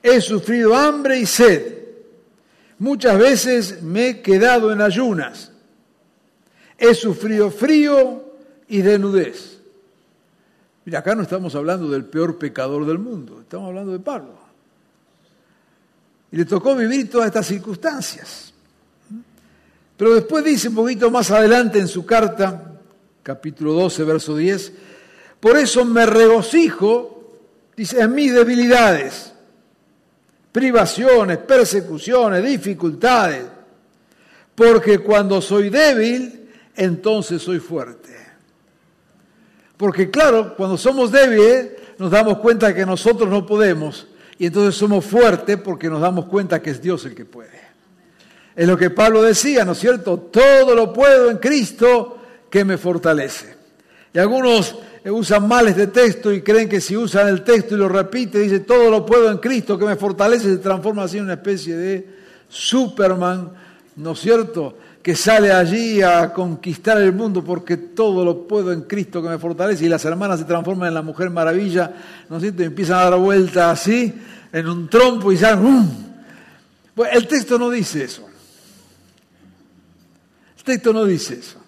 He 0.06 0.20
sufrido 0.20 0.76
hambre 0.76 1.18
y 1.18 1.24
sed. 1.24 1.78
Muchas 2.78 3.18
veces 3.18 3.82
me 3.82 4.08
he 4.08 4.20
quedado 4.20 4.70
en 4.70 4.82
ayunas. 4.82 5.50
He 6.76 6.94
sufrido 6.94 7.50
frío 7.50 8.22
y 8.68 8.82
desnudez. 8.82 9.60
Mira, 10.84 10.98
acá 10.98 11.14
no 11.14 11.22
estamos 11.22 11.54
hablando 11.54 11.88
del 11.88 12.04
peor 12.04 12.36
pecador 12.36 12.84
del 12.84 12.98
mundo, 12.98 13.40
estamos 13.40 13.68
hablando 13.68 13.92
de 13.92 14.00
Pablo. 14.00 14.34
Y 16.30 16.36
le 16.36 16.44
tocó 16.44 16.76
vivir 16.76 17.08
todas 17.08 17.28
estas 17.28 17.46
circunstancias. 17.46 18.52
Pero 19.96 20.14
después 20.14 20.44
dice 20.44 20.68
un 20.68 20.74
poquito 20.74 21.10
más 21.10 21.30
adelante 21.30 21.78
en 21.78 21.88
su 21.88 22.04
carta, 22.04 22.74
capítulo 23.22 23.72
12, 23.72 24.04
verso 24.04 24.36
10, 24.36 24.72
por 25.40 25.56
eso 25.56 25.82
me 25.86 26.04
regocijo, 26.04 27.38
dice, 27.74 28.02
en 28.02 28.14
mis 28.14 28.34
debilidades, 28.34 29.33
privaciones, 30.54 31.38
persecuciones, 31.38 32.44
dificultades, 32.44 33.42
porque 34.54 35.00
cuando 35.00 35.42
soy 35.42 35.68
débil, 35.68 36.48
entonces 36.76 37.42
soy 37.42 37.58
fuerte. 37.58 38.14
Porque 39.76 40.12
claro, 40.12 40.54
cuando 40.56 40.78
somos 40.78 41.10
débiles, 41.10 41.70
nos 41.98 42.12
damos 42.12 42.38
cuenta 42.38 42.72
que 42.72 42.86
nosotros 42.86 43.28
no 43.28 43.44
podemos, 43.44 44.06
y 44.38 44.46
entonces 44.46 44.76
somos 44.76 45.04
fuertes 45.04 45.56
porque 45.56 45.90
nos 45.90 46.00
damos 46.00 46.26
cuenta 46.26 46.62
que 46.62 46.70
es 46.70 46.80
Dios 46.80 47.04
el 47.04 47.16
que 47.16 47.24
puede. 47.24 47.60
Es 48.54 48.68
lo 48.68 48.76
que 48.76 48.90
Pablo 48.90 49.22
decía, 49.22 49.64
¿no 49.64 49.72
es 49.72 49.78
cierto? 49.78 50.16
Todo 50.18 50.76
lo 50.76 50.92
puedo 50.92 51.32
en 51.32 51.38
Cristo 51.38 52.18
que 52.48 52.64
me 52.64 52.78
fortalece. 52.78 53.56
Y 54.12 54.20
algunos 54.20 54.76
usan 55.10 55.46
mal 55.46 55.68
este 55.68 55.88
texto 55.88 56.32
y 56.32 56.42
creen 56.42 56.68
que 56.68 56.80
si 56.80 56.96
usan 56.96 57.28
el 57.28 57.44
texto 57.44 57.74
y 57.74 57.78
lo 57.78 57.88
repite, 57.88 58.38
dice, 58.38 58.60
todo 58.60 58.90
lo 58.90 59.04
puedo 59.04 59.30
en 59.30 59.38
Cristo 59.38 59.78
que 59.78 59.84
me 59.84 59.96
fortalece, 59.96 60.50
se 60.50 60.58
transforma 60.58 61.02
así 61.02 61.18
en 61.18 61.24
una 61.24 61.34
especie 61.34 61.76
de 61.76 62.08
Superman, 62.48 63.50
¿no 63.96 64.12
es 64.12 64.20
cierto? 64.20 64.78
Que 65.02 65.14
sale 65.14 65.52
allí 65.52 66.00
a 66.00 66.32
conquistar 66.32 67.00
el 67.02 67.12
mundo 67.12 67.44
porque 67.44 67.76
todo 67.76 68.24
lo 68.24 68.48
puedo 68.48 68.72
en 68.72 68.82
Cristo 68.82 69.22
que 69.22 69.28
me 69.28 69.38
fortalece 69.38 69.84
y 69.84 69.88
las 69.88 70.04
hermanas 70.06 70.38
se 70.38 70.46
transforman 70.46 70.88
en 70.88 70.94
la 70.94 71.02
mujer 71.02 71.28
maravilla, 71.28 71.92
¿no 72.30 72.36
es 72.36 72.42
cierto? 72.42 72.62
Y 72.62 72.66
empiezan 72.66 72.98
a 72.98 73.10
dar 73.10 73.18
vuelta 73.18 73.70
así, 73.70 74.14
en 74.52 74.68
un 74.68 74.88
trompo 74.88 75.30
y 75.32 75.36
salen... 75.36 76.14
Bueno, 76.96 77.12
el 77.12 77.26
texto 77.26 77.58
no 77.58 77.70
dice 77.70 78.04
eso. 78.04 78.26
El 80.56 80.64
texto 80.64 80.92
no 80.92 81.04
dice 81.04 81.34
eso. 81.34 81.63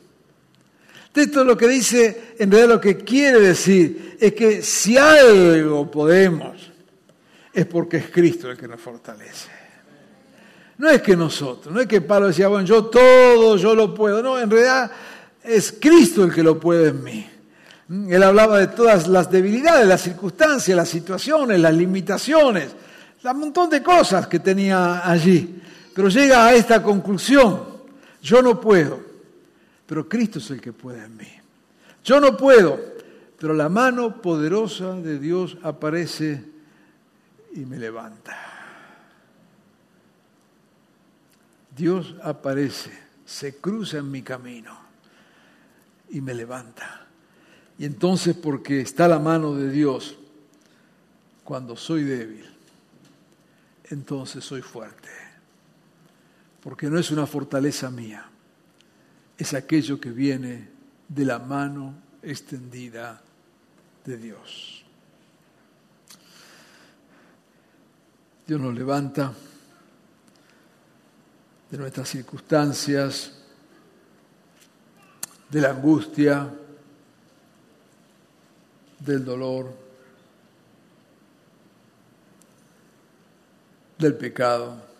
Texto 1.17 1.45
lo 1.45 1.57
que 1.57 1.67
dice, 1.67 2.35
en 2.39 2.51
realidad 2.51 2.75
lo 2.75 2.79
que 2.79 2.99
quiere 2.99 3.41
decir, 3.41 4.19
es 4.21 4.35
que 4.35 4.61
si 4.61 4.99
algo 4.99 5.91
podemos, 5.91 6.71
es 7.55 7.65
porque 7.65 7.97
es 7.97 8.11
Cristo 8.11 8.51
el 8.51 8.57
que 8.59 8.69
nos 8.69 8.79
fortalece. 8.79 9.49
No 10.77 10.91
es 10.91 11.01
que 11.01 11.17
nosotros, 11.17 11.75
no 11.75 11.81
es 11.81 11.87
que 11.87 12.03
Pablo 12.03 12.29
decía, 12.29 12.49
bueno, 12.49 12.67
yo 12.67 12.85
todo, 12.85 13.57
yo 13.57 13.75
lo 13.75 13.95
puedo. 13.95 14.23
No, 14.23 14.39
en 14.39 14.51
realidad 14.51 14.91
es 15.43 15.75
Cristo 15.81 16.23
el 16.23 16.35
que 16.35 16.43
lo 16.43 16.61
puede 16.61 16.89
en 16.89 17.03
mí. 17.03 17.27
Él 18.11 18.23
hablaba 18.23 18.59
de 18.59 18.67
todas 18.67 19.09
las 19.09 19.31
debilidades, 19.31 19.89
las 19.89 20.03
circunstancias, 20.03 20.77
las 20.77 20.91
situaciones, 20.91 21.59
las 21.59 21.73
limitaciones, 21.73 22.77
un 23.25 23.41
montón 23.41 23.71
de 23.71 23.83
cosas 23.83 24.27
que 24.27 24.41
tenía 24.41 25.09
allí. 25.11 25.63
Pero 25.95 26.11
llega 26.11 26.45
a 26.45 26.55
esta 26.55 26.83
conclusión. 26.83 27.59
Yo 28.21 28.43
no 28.43 28.61
puedo, 28.61 29.06
pero 29.87 30.09
Cristo 30.09 30.38
es 30.38 30.51
el 30.51 30.61
que 30.61 30.72
puede 30.72 31.05
en 31.05 31.16
mí. 31.16 31.29
Yo 32.05 32.20
no 32.20 32.37
puedo, 32.37 32.79
pero 33.38 33.55
la 33.55 33.68
mano 33.68 34.20
poderosa 34.20 34.94
de 34.94 35.18
Dios 35.18 35.57
aparece 35.62 36.44
y 37.55 37.61
me 37.61 37.79
levanta. 37.79 38.37
Dios 41.77 42.14
aparece, 42.22 42.90
se 43.25 43.57
cruza 43.57 43.99
en 43.99 44.11
mi 44.11 44.22
camino 44.22 44.77
y 46.11 46.20
me 46.20 46.35
levanta. 46.35 47.07
Y 47.79 47.85
entonces 47.85 48.35
porque 48.35 48.81
está 48.81 49.07
la 49.07 49.18
mano 49.18 49.55
de 49.55 49.70
Dios, 49.70 50.16
cuando 51.44 51.77
soy 51.77 52.03
débil, 52.03 52.49
entonces 53.90 54.42
soy 54.42 54.62
fuerte 54.62 55.27
porque 56.66 56.90
no 56.90 56.99
es 56.99 57.12
una 57.12 57.29
fortaleza 57.29 57.92
mía, 57.92 58.29
es 59.38 59.55
aquello 59.55 60.01
que 60.01 60.11
viene 60.11 60.68
de 61.09 61.25
la 61.25 61.38
mano 61.38 61.94
extendida 62.22 63.20
de 64.05 64.16
Dios. 64.16 64.85
Dios 68.46 68.61
nos 68.61 68.75
levanta 68.75 69.33
de 71.70 71.79
nuestras 71.79 72.09
circunstancias, 72.09 73.33
de 75.51 75.61
la 75.61 75.70
angustia, 75.70 76.53
del 79.01 79.25
dolor, 79.25 79.72
del 83.99 84.14
pecado. 84.14 84.96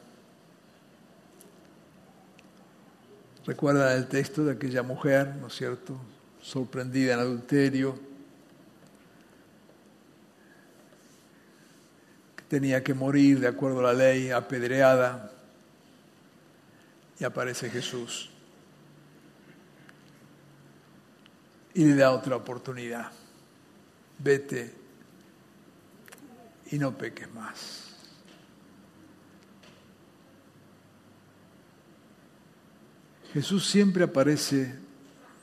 Recuerda 3.47 3.95
el 3.95 4.09
texto 4.09 4.45
de 4.45 4.53
aquella 4.53 4.83
mujer, 4.83 5.37
¿no 5.37 5.47
es 5.47 5.55
cierto?, 5.55 5.97
sorprendida 6.43 7.15
en 7.15 7.21
adulterio, 7.21 7.99
que 12.37 12.43
tenía 12.49 12.83
que 12.83 12.93
morir 12.93 13.41
de 13.41 13.49
acuerdo 13.49 13.81
a 13.81 13.93
la 13.93 13.95
ley, 13.95 14.31
apedreada, 14.31 15.33
y 17.19 17.25
aparece 17.25 17.71
Jesús 17.71 18.31
y 21.77 21.85
le 21.85 21.95
da 21.95 22.11
otra 22.11 22.37
oportunidad. 22.37 23.13
Vete 24.19 24.75
y 26.71 26.79
no 26.79 26.97
peques 26.97 27.31
más. 27.33 27.86
Jesús 33.37 33.66
siempre 33.66 34.03
aparece 34.03 34.75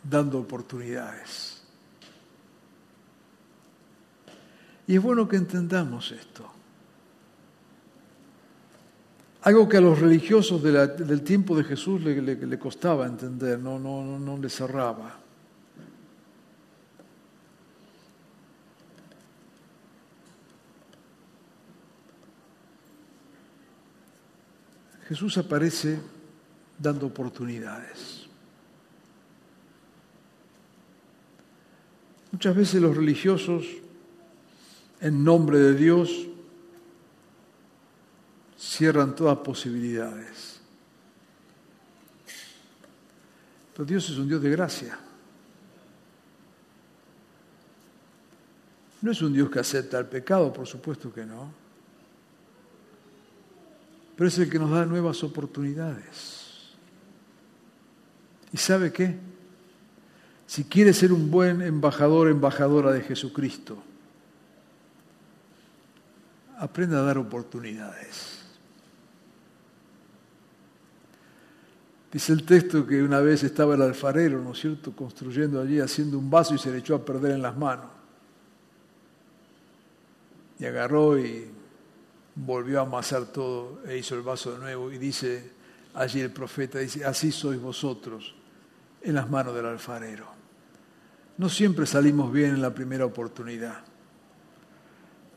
dando 0.02 0.40
oportunidades. 0.40 1.62
Y 4.88 4.96
es 4.96 5.02
bueno 5.04 5.28
que 5.28 5.36
entendamos 5.36 6.12
esto. 6.12 6.52
Algo 9.44 9.70
que 9.70 9.78
a 9.78 9.82
los 9.82 10.00
religiosos 10.00 10.64
del 10.64 11.22
tiempo 11.22 11.56
de 11.56 11.66
Jesús 11.66 12.02
le, 12.02 12.58
costaba 12.58 13.06
entender, 13.06 13.60
no, 13.60 13.78
no, 13.78 14.04
no, 14.04 14.18
no 14.18 14.38
le 14.40 14.50
cerraba. 14.50 15.20
Jesús 25.08 25.38
aparece 25.38 26.00
dando 26.78 27.08
oportunidades. 27.08 28.28
Muchas 32.32 32.56
veces 32.56 32.82
los 32.82 32.98
religiosos, 32.98 33.66
en 35.00 35.24
nombre 35.24 35.60
de 35.60 35.76
Dios, 35.76 36.28
cierran 38.58 39.16
todas 39.16 39.38
posibilidades. 39.38 40.60
Pero 43.74 43.86
Dios 43.86 44.10
es 44.10 44.18
un 44.18 44.28
Dios 44.28 44.42
de 44.42 44.50
gracia. 44.50 45.00
No 49.02 49.12
es 49.12 49.22
un 49.22 49.34
Dios 49.34 49.50
que 49.50 49.60
acepta 49.60 50.00
el 50.00 50.06
pecado, 50.06 50.52
por 50.52 50.66
supuesto 50.66 51.14
que 51.14 51.26
no. 51.26 51.52
Pero 54.16 54.28
es 54.28 54.40
el 54.40 54.50
que 54.50 54.58
nos 54.58 54.72
da 54.72 54.86
nuevas 54.86 55.24
oportunidades. 55.24 56.43
¿Y 58.54 58.58
sabe 58.58 58.94
qué? 58.94 59.18
Si 60.46 60.66
quiere 60.66 60.94
ser 60.94 61.12
un 61.12 61.32
buen 61.32 61.64
embajador, 61.64 62.28
embajadora 62.28 62.92
de 62.92 63.02
Jesucristo, 63.02 63.82
aprenda 66.60 67.00
a 67.00 67.02
dar 67.02 67.18
oportunidades. 67.18 68.44
Dice 72.12 72.32
el 72.32 72.46
texto 72.46 72.86
que 72.86 73.02
una 73.02 73.22
vez 73.22 73.44
estaba 73.44 73.74
el 73.74 73.82
alfarero, 73.82 74.40
¿no 74.40 74.52
es 74.52 74.60
cierto?, 74.60 74.96
construyendo 74.96 75.60
allí, 75.60 75.80
haciendo 75.80 76.20
un 76.20 76.30
vaso 76.30 76.54
y 76.54 76.60
se 76.60 76.70
le 76.70 76.78
echó 76.78 76.94
a 76.94 77.04
perder 77.04 77.32
en 77.32 77.42
las 77.42 77.58
manos. 77.58 77.88
Y 80.60 80.66
agarró 80.66 81.18
y 81.18 81.48
volvió 82.36 82.80
a 82.80 82.84
amasar 82.84 83.26
todo 83.26 83.82
e 83.88 83.98
hizo 83.98 84.14
el 84.14 84.22
vaso 84.22 84.52
de 84.52 84.60
nuevo. 84.60 84.92
Y 84.92 85.00
dice 85.00 85.50
allí 85.96 86.22
el 86.22 86.30
profeta, 86.30 86.78
dice, 86.78 87.04
así 87.04 87.32
sois 87.32 87.60
vosotros 87.60 88.36
en 89.04 89.16
las 89.16 89.30
manos 89.30 89.54
del 89.54 89.66
alfarero. 89.66 90.26
No 91.38 91.50
siempre 91.50 91.86
salimos 91.86 92.32
bien 92.32 92.52
en 92.56 92.62
la 92.62 92.74
primera 92.74 93.06
oportunidad. 93.06 93.80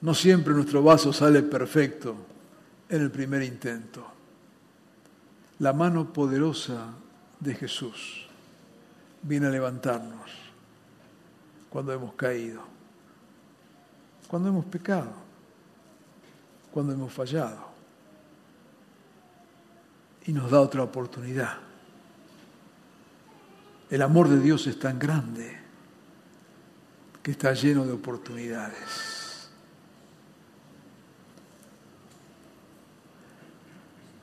No 0.00 0.14
siempre 0.14 0.54
nuestro 0.54 0.82
vaso 0.82 1.12
sale 1.12 1.42
perfecto 1.42 2.16
en 2.88 3.02
el 3.02 3.10
primer 3.10 3.42
intento 3.42 4.16
la 5.58 5.72
mano 5.72 6.12
poderosa 6.12 6.92
de 7.40 7.54
Jesús 7.54 8.26
viene 9.22 9.46
a 9.46 9.50
levantarnos 9.50 10.30
cuando 11.70 11.92
hemos 11.92 12.14
caído, 12.14 12.62
cuando 14.28 14.48
hemos 14.50 14.64
pecado, 14.66 15.12
cuando 16.70 16.92
hemos 16.92 17.12
fallado. 17.12 17.66
Y 20.26 20.32
nos 20.32 20.50
da 20.50 20.60
otra 20.60 20.82
oportunidad. 20.82 21.65
El 23.90 24.02
amor 24.02 24.28
de 24.28 24.40
Dios 24.40 24.66
es 24.66 24.78
tan 24.78 24.98
grande 24.98 25.56
que 27.22 27.30
está 27.32 27.52
lleno 27.52 27.84
de 27.84 27.92
oportunidades. 27.92 29.48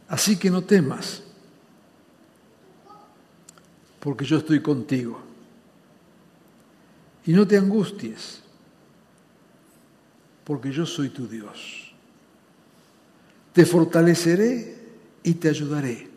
Así 0.07 0.37
que 0.37 0.49
no 0.49 0.63
temas, 0.63 1.23
porque 3.99 4.25
yo 4.25 4.37
estoy 4.37 4.61
contigo. 4.61 5.19
Y 7.25 7.31
no 7.31 7.47
te 7.47 7.57
angusties, 7.57 8.41
porque 10.43 10.71
yo 10.71 10.85
soy 10.85 11.09
tu 11.09 11.25
Dios. 11.25 11.93
Te 13.53 13.65
fortaleceré 13.65 14.77
y 15.23 15.33
te 15.35 15.49
ayudaré, 15.49 16.09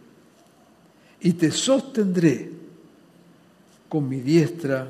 y 1.21 1.33
te 1.35 1.53
sostendré 1.53 2.66
con 3.97 4.11
mi 4.11 4.21
diestra 4.21 4.87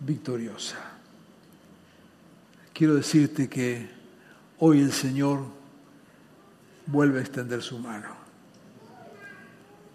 victoriosa. 0.00 0.76
Quiero 2.70 2.96
decirte 2.96 3.48
que 3.48 3.88
hoy 4.58 4.80
el 4.80 4.92
Señor 4.92 5.46
vuelve 6.84 7.20
a 7.20 7.22
extender 7.22 7.62
su 7.62 7.78
mano. 7.78 8.14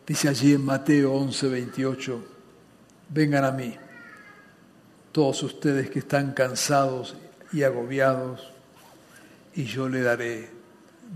Dice 0.08 0.28
allí 0.28 0.56
en 0.56 0.66
Mateo 0.66 1.14
11, 1.14 1.50
28, 1.50 2.28
vengan 3.10 3.46
a 3.46 3.52
mí, 3.52 3.76
todos 5.12 5.44
ustedes 5.44 5.92
que 5.92 6.00
están 6.00 6.34
cansados 6.34 7.16
y 7.54 7.62
agobiados, 7.62 8.54
y 9.54 9.66
yo 9.66 9.88
le 9.88 10.02
daré 10.02 10.50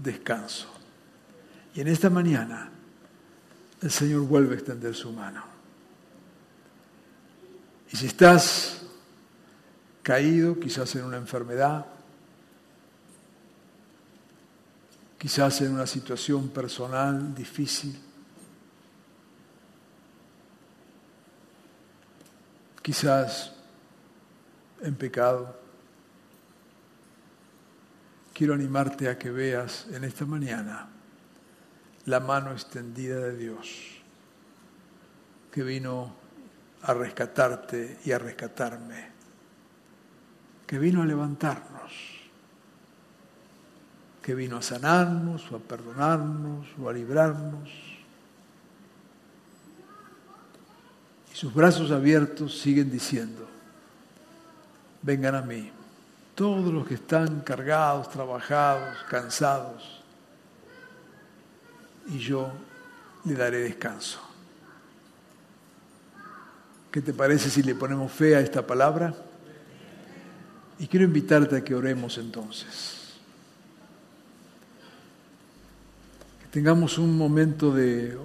descanso. 0.04 0.68
Y 1.74 1.82
en 1.82 1.88
esta 1.88 2.12
mañana 2.12 2.70
el 3.82 3.90
Señor 3.90 4.28
vuelve 4.28 4.54
a 4.54 4.58
extender 4.60 4.94
su 4.94 5.12
mano. 5.12 5.51
Y 7.92 7.98
si 7.98 8.06
estás 8.06 8.82
caído, 10.02 10.60
quizás 10.60 10.96
en 10.96 11.06
una 11.06 11.18
enfermedad, 11.18 11.86
quizás 15.18 15.62
en 15.62 15.74
una 15.74 15.86
situación 15.86 16.50
personal 16.50 17.36
difícil, 17.36 18.00
quizás 22.82 23.54
en 24.82 24.96
pecado. 24.96 25.60
Quiero 28.34 28.54
animarte 28.54 29.10
a 29.10 29.20
que 29.20 29.30
veas 29.30 29.86
en 29.92 30.04
esta 30.04 30.26
mañana 30.26 30.90
la 32.06 32.20
mano 32.20 32.52
extendida 32.52 33.20
de 33.20 33.38
Dios 33.38 34.02
que 35.52 35.62
vino 35.62 36.21
a 36.84 36.94
rescatarte 36.94 38.00
y 38.06 38.12
a 38.12 38.20
rescatarme, 38.20 39.10
que 40.66 40.80
vino 40.80 41.02
a 41.02 41.06
levantarnos 41.06 42.22
que 44.22 44.36
vino 44.36 44.58
a 44.58 44.62
sanarnos 44.62 45.52
o 45.52 45.58
a 45.58 45.60
perdonarnos 45.60 46.68
o 46.80 46.88
a 46.88 46.94
librarnos. 46.94 47.70
Y 51.34 51.36
sus 51.36 51.54
brazos 51.54 51.92
abiertos 51.92 52.60
siguen 52.60 52.92
diciendo, 52.92 53.48
vengan 55.02 55.36
a 55.36 55.42
mí, 55.42 55.72
todos 56.36 56.72
los 56.72 56.88
que 56.88 56.96
están 56.96 57.42
cargados, 57.42 58.10
trabajados, 58.10 58.98
cansados, 59.10 60.04
y 62.08 62.20
yo 62.20 62.52
le 63.26 63.34
daré 63.34 63.60
descanso. 63.60 64.31
¿Qué 66.92 67.02
te 67.02 67.14
parece 67.14 67.50
si 67.50 67.64
le 67.64 67.74
ponemos 67.74 68.12
fe 68.12 68.36
a 68.36 68.42
esta 68.42 68.66
palabra? 68.66 69.16
Y 70.78 70.88
quiero 70.88 71.06
invitarte 71.06 71.56
a 71.56 71.64
que 71.64 71.74
oremos 71.74 72.18
entonces. 72.18 73.02
tengamos 76.52 76.98
un 76.98 77.18
momento 77.18 77.74
de 77.74 78.18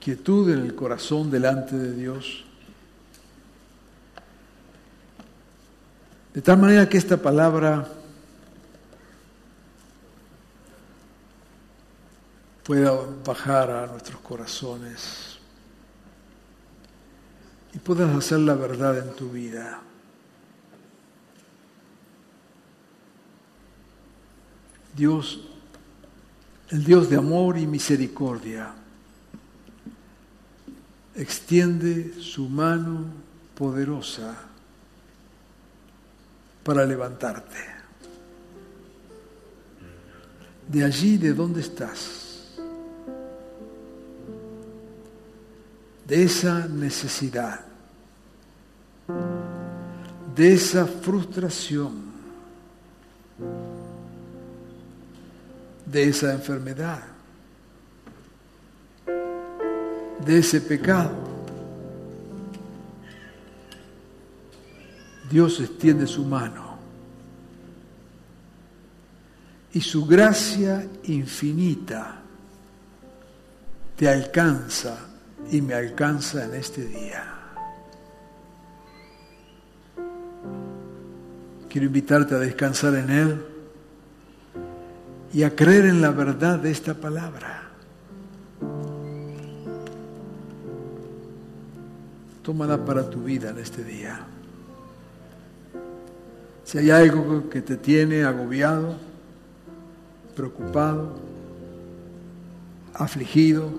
quietud 0.00 0.50
en 0.52 0.64
el 0.64 0.74
corazón 0.74 1.30
delante 1.30 1.76
de 1.76 1.92
Dios. 1.92 2.44
De 6.34 6.42
tal 6.42 6.58
manera 6.58 6.88
que 6.88 6.98
esta 6.98 7.16
palabra 7.16 7.86
pueda 12.64 12.98
bajar 13.24 13.70
a 13.70 13.86
nuestros 13.86 14.20
corazones 14.20 15.35
y 17.76 17.78
puedas 17.78 18.16
hacer 18.16 18.38
la 18.38 18.54
verdad 18.54 18.96
en 18.96 19.14
tu 19.14 19.28
vida. 19.28 19.82
Dios, 24.96 25.42
el 26.70 26.82
Dios 26.82 27.10
de 27.10 27.16
amor 27.16 27.58
y 27.58 27.66
misericordia, 27.66 28.72
extiende 31.14 32.14
su 32.18 32.48
mano 32.48 33.04
poderosa 33.54 34.34
para 36.64 36.86
levantarte. 36.86 37.58
De 40.66 40.82
allí 40.82 41.18
de 41.18 41.34
donde 41.34 41.60
estás, 41.60 42.25
de 46.06 46.22
esa 46.22 46.68
necesidad, 46.68 47.60
de 50.34 50.54
esa 50.54 50.86
frustración, 50.86 52.06
de 55.84 56.08
esa 56.08 56.32
enfermedad, 56.32 57.02
de 60.24 60.38
ese 60.38 60.60
pecado. 60.60 61.26
Dios 65.28 65.58
extiende 65.58 66.06
su 66.06 66.24
mano 66.24 66.76
y 69.72 69.80
su 69.80 70.06
gracia 70.06 70.86
infinita 71.04 72.22
te 73.96 74.08
alcanza 74.08 75.15
y 75.50 75.60
me 75.60 75.74
alcanza 75.74 76.44
en 76.44 76.54
este 76.54 76.86
día. 76.86 77.24
Quiero 81.68 81.86
invitarte 81.86 82.34
a 82.34 82.38
descansar 82.38 82.94
en 82.94 83.10
Él 83.10 83.44
y 85.32 85.42
a 85.42 85.54
creer 85.54 85.86
en 85.86 86.00
la 86.00 86.10
verdad 86.10 86.58
de 86.58 86.70
esta 86.70 86.94
palabra. 86.94 87.64
Tómala 92.42 92.84
para 92.84 93.10
tu 93.10 93.24
vida 93.24 93.50
en 93.50 93.58
este 93.58 93.84
día. 93.84 94.20
Si 96.64 96.78
hay 96.78 96.90
algo 96.90 97.50
que 97.50 97.60
te 97.60 97.76
tiene 97.76 98.24
agobiado, 98.24 98.96
preocupado, 100.34 101.16
afligido, 102.94 103.70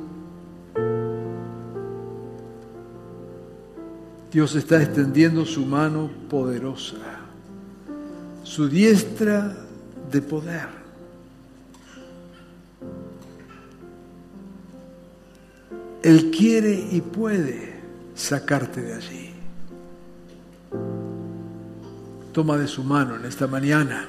Dios 4.32 4.56
está 4.56 4.82
extendiendo 4.82 5.46
su 5.46 5.66
mano 5.66 6.10
poderosa, 6.30 6.98
su 8.44 8.68
diestra 8.68 9.56
de 10.12 10.22
poder 10.22 10.78
Él 16.08 16.32
quiere 16.32 16.88
y 16.92 17.02
puede 17.02 17.74
sacarte 18.16 18.82
de 18.82 18.94
allí. 18.94 19.34
Toma 22.32 22.58
de 22.58 22.68
su 22.68 22.82
mano 22.82 23.18
en 23.18 23.26
esta 23.26 23.46
mañana. 23.46 24.08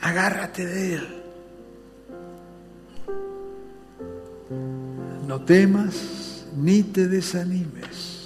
Agárrate 0.00 0.66
de 0.66 0.94
Él. 0.94 1.08
No 5.28 5.40
temas 5.42 6.11
ni 6.56 6.82
te 6.82 7.08
desanimes. 7.08 8.20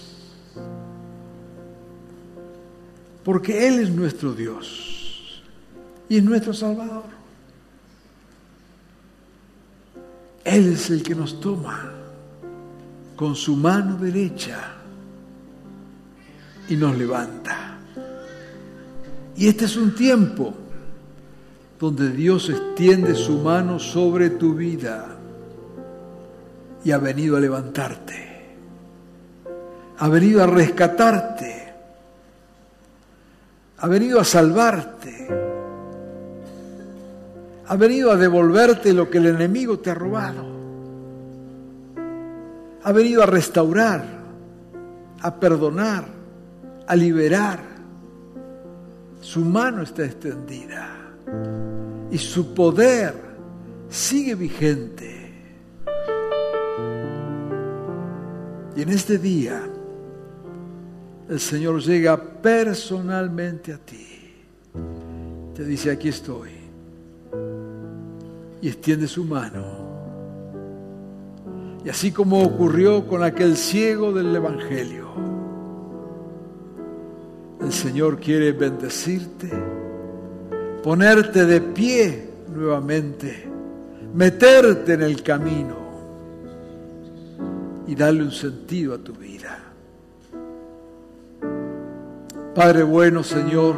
Porque 3.25 3.67
Él 3.67 3.81
es 3.81 3.91
nuestro 3.91 4.33
Dios 4.33 5.43
y 6.09 6.19
es 6.19 6.25
nuestro 6.25 6.55
Salvador. 6.55 7.05
Él 10.45 10.69
es 10.73 10.91
el 10.91 11.03
que 11.03 11.15
nos 11.15 11.41
toma 11.41 11.93
con 13.17 13.35
su 13.35 13.57
mano 13.57 13.97
derecha 13.97 14.75
y 16.69 16.77
nos 16.77 16.97
levanta. 16.97 17.79
Y 19.37 19.49
este 19.49 19.65
es 19.65 19.77
un 19.77 19.95
tiempo 19.95 20.55
donde 21.81 22.11
Dios 22.11 22.49
extiende 22.49 23.15
su 23.15 23.39
mano 23.41 23.79
sobre 23.79 24.31
tu 24.31 24.55
vida 24.55 25.16
y 26.87 26.93
ha 26.93 26.99
venido 26.99 27.37
a 27.37 27.41
levantarte, 27.41 28.47
ha 29.99 30.09
venido 30.09 30.43
a 30.43 30.47
rescatarte, 30.47 31.75
ha 33.79 33.89
venido 33.89 34.21
a 34.21 34.25
salvarte 34.25 35.57
ha 37.69 37.77
venido 37.77 38.13
a 38.13 38.17
devolverte 38.17 38.93
lo 38.93 39.11
que 39.11 39.19
el 39.19 39.27
enemigo 39.27 39.79
te 39.81 39.91
ha 39.91 39.95
robado. 39.95 40.45
Ha 42.85 42.93
venido 42.93 43.23
a 43.25 43.27
restaurar, 43.27 44.05
a 45.21 45.35
perdonar, 45.35 46.05
a 46.87 46.95
liberar. 46.95 47.59
Su 49.21 49.41
mano 49.41 49.83
está 49.83 50.05
extendida 50.05 50.97
y 52.13 52.19
su 52.19 52.55
poder 52.55 53.15
sigue 53.89 54.37
vigente. 54.37 55.26
Y 58.77 58.83
en 58.83 58.91
este 58.91 59.17
día 59.17 59.63
el 61.31 61.41
Señor 61.41 61.81
llega 61.81 62.23
personalmente 62.23 63.73
a 63.73 63.79
ti. 63.79 64.07
Te 65.55 65.65
dice, 65.65 65.91
aquí 65.91 66.09
estoy 66.09 66.51
y 68.61 68.69
extiende 68.69 69.09
su 69.09 69.25
mano. 69.25 69.65
Y 71.85 71.89
así 71.89 72.13
como 72.13 72.43
ocurrió 72.43 73.07
con 73.07 73.23
aquel 73.23 73.57
ciego 73.57 74.13
del 74.13 74.37
Evangelio, 74.37 75.07
el 77.63 77.73
Señor 77.73 78.21
quiere 78.21 78.53
bendecirte, 78.53 79.51
ponerte 80.83 81.47
de 81.47 81.61
pie 81.63 82.29
nuevamente, 82.55 83.49
meterte 84.15 84.95
en 84.95 85.03
el 85.03 85.23
camino 85.23 85.86
y 87.87 87.95
darle 87.95 88.23
un 88.23 88.33
sentido 88.33 88.95
a 88.95 88.99
tu 88.99 89.13
vida. 89.13 89.59
Padre 92.55 92.83
bueno, 92.83 93.23
Señor, 93.23 93.77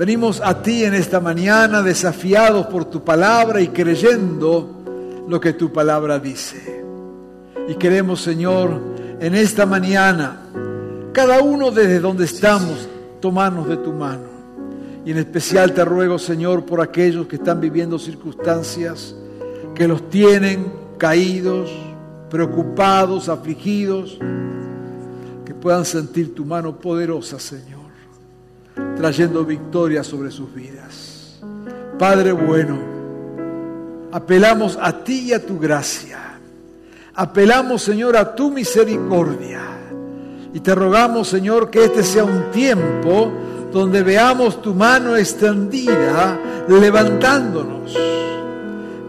Venimos 0.00 0.40
a 0.42 0.62
ti 0.62 0.82
en 0.82 0.94
esta 0.94 1.20
mañana 1.20 1.82
desafiados 1.82 2.68
por 2.68 2.86
tu 2.86 3.04
palabra 3.04 3.60
y 3.60 3.68
creyendo 3.68 4.82
lo 5.28 5.38
que 5.38 5.52
tu 5.52 5.70
palabra 5.74 6.18
dice. 6.18 6.82
Y 7.68 7.74
queremos, 7.74 8.22
Señor, 8.22 8.80
en 9.20 9.34
esta 9.34 9.66
mañana, 9.66 10.40
cada 11.12 11.42
uno 11.42 11.70
desde 11.70 12.00
donde 12.00 12.24
estamos, 12.24 12.88
tomarnos 13.20 13.68
de 13.68 13.76
tu 13.76 13.92
mano. 13.92 14.24
Y 15.04 15.10
en 15.10 15.18
especial 15.18 15.74
te 15.74 15.84
ruego, 15.84 16.18
Señor, 16.18 16.64
por 16.64 16.80
aquellos 16.80 17.26
que 17.26 17.36
están 17.36 17.60
viviendo 17.60 17.98
circunstancias 17.98 19.14
que 19.74 19.86
los 19.86 20.08
tienen 20.08 20.72
caídos, 20.96 21.70
preocupados, 22.30 23.28
afligidos, 23.28 24.18
que 25.44 25.52
puedan 25.54 25.84
sentir 25.84 26.34
tu 26.34 26.44
mano 26.44 26.78
poderosa, 26.78 27.38
Señor 27.38 27.80
trayendo 29.00 29.46
victoria 29.46 30.04
sobre 30.04 30.30
sus 30.30 30.52
vidas. 30.54 31.40
Padre 31.98 32.32
bueno, 32.32 32.78
apelamos 34.12 34.78
a 34.80 35.02
ti 35.02 35.28
y 35.28 35.32
a 35.32 35.44
tu 35.44 35.58
gracia. 35.58 36.18
Apelamos, 37.14 37.80
Señor, 37.80 38.14
a 38.16 38.34
tu 38.34 38.50
misericordia. 38.50 39.62
Y 40.52 40.60
te 40.60 40.74
rogamos, 40.74 41.28
Señor, 41.28 41.70
que 41.70 41.86
este 41.86 42.02
sea 42.02 42.24
un 42.24 42.50
tiempo 42.50 43.32
donde 43.72 44.02
veamos 44.02 44.60
tu 44.60 44.74
mano 44.74 45.16
extendida 45.16 46.38
levantándonos. 46.68 47.96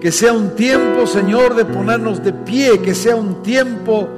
Que 0.02 0.12
sea 0.12 0.34
un 0.34 0.56
tiempo, 0.56 1.06
Señor, 1.06 1.54
de 1.54 1.64
ponernos 1.64 2.24
de 2.24 2.34
pie, 2.34 2.80
que 2.82 2.96
sea 2.96 3.16
un 3.16 3.44
tiempo 3.44 4.10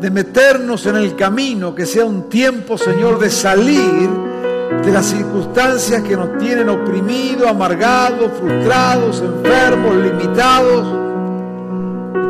de 0.00 0.10
meternos 0.10 0.86
en 0.86 0.96
el 0.96 1.14
camino, 1.14 1.72
que 1.72 1.86
sea 1.86 2.04
un 2.04 2.28
tiempo, 2.28 2.76
Señor, 2.76 3.20
de 3.20 3.30
salir 3.30 4.10
de 4.84 4.90
las 4.90 5.06
circunstancias 5.06 6.02
que 6.02 6.16
nos 6.16 6.36
tienen 6.38 6.68
oprimidos, 6.68 7.46
amargados, 7.46 8.32
frustrados, 8.40 9.22
enfermos, 9.22 9.94
limitados. 9.98 10.98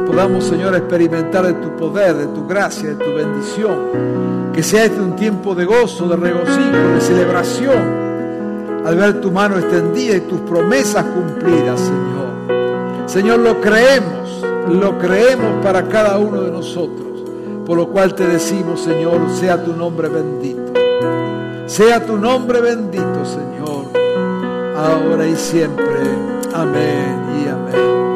podamos, 0.06 0.44
Señor, 0.44 0.76
experimentar 0.76 1.46
de 1.46 1.54
tu 1.54 1.74
poder, 1.76 2.14
de 2.16 2.26
tu 2.26 2.46
gracia, 2.46 2.90
de 2.90 2.96
tu 2.96 3.14
bendición. 3.14 4.52
Que 4.52 4.62
sea 4.62 4.84
este 4.84 5.00
un 5.00 5.16
tiempo 5.16 5.54
de 5.54 5.64
gozo, 5.64 6.06
de 6.06 6.16
regocijo, 6.16 6.94
de 6.94 7.00
celebración, 7.00 8.84
al 8.84 8.94
ver 8.94 9.22
tu 9.22 9.30
mano 9.30 9.56
extendida 9.56 10.16
y 10.16 10.20
tus 10.20 10.40
promesas 10.40 11.06
cumplidas, 11.06 11.80
Señor. 11.80 12.29
Señor, 13.10 13.40
lo 13.40 13.60
creemos, 13.60 14.40
lo 14.68 14.96
creemos 15.00 15.64
para 15.64 15.88
cada 15.88 16.16
uno 16.16 16.42
de 16.42 16.52
nosotros. 16.52 17.24
Por 17.66 17.76
lo 17.76 17.88
cual 17.88 18.14
te 18.14 18.24
decimos, 18.24 18.82
Señor, 18.82 19.28
sea 19.30 19.64
tu 19.64 19.72
nombre 19.72 20.08
bendito. 20.08 20.72
Sea 21.66 22.06
tu 22.06 22.16
nombre 22.16 22.60
bendito, 22.60 23.24
Señor, 23.24 23.86
ahora 24.76 25.26
y 25.26 25.34
siempre. 25.34 25.98
Amén 26.54 27.42
y 27.44 27.48
amén. 27.48 28.09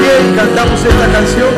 Y 0.00 0.36
cantamos 0.36 0.84
esta 0.84 1.06
canción? 1.12 1.57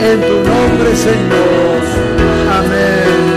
En 0.00 0.20
tu 0.20 0.36
nombre, 0.48 0.96
Señor. 0.96 1.80
Amén 2.58 3.34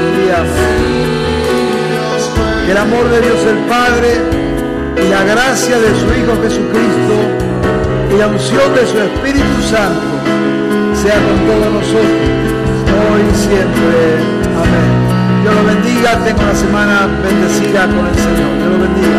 y 2.68 2.72
el 2.72 2.78
amor 2.78 3.09
de 3.09 3.22
Dios 3.22 3.39
el 3.45 3.57
Padre 3.65 4.22
y 4.97 5.09
la 5.09 5.24
gracia 5.24 5.80
de 5.80 5.88
su 5.95 6.05
Hijo 6.05 6.36
Jesucristo 6.43 7.15
y 8.13 8.18
la 8.20 8.28
unción 8.28 8.76
de 8.76 8.86
su 8.86 8.99
Espíritu 8.99 9.61
Santo 9.63 10.01
sea 10.93 11.15
con 11.15 11.39
todos 11.47 11.74
nosotros, 11.74 12.11
hoy 13.13 13.22
y 13.22 13.36
siempre. 13.36 14.20
Amén. 14.57 14.89
Dios 15.43 15.55
lo 15.55 15.63
bendiga, 15.63 16.20
tenga 16.26 16.41
una 16.43 16.55
semana 16.55 17.07
bendecida 17.24 17.88
con 17.88 18.05
el 18.05 18.15
Señor. 18.15 18.57
Dios 18.57 18.70
lo 18.70 18.80
bendiga. 18.80 19.18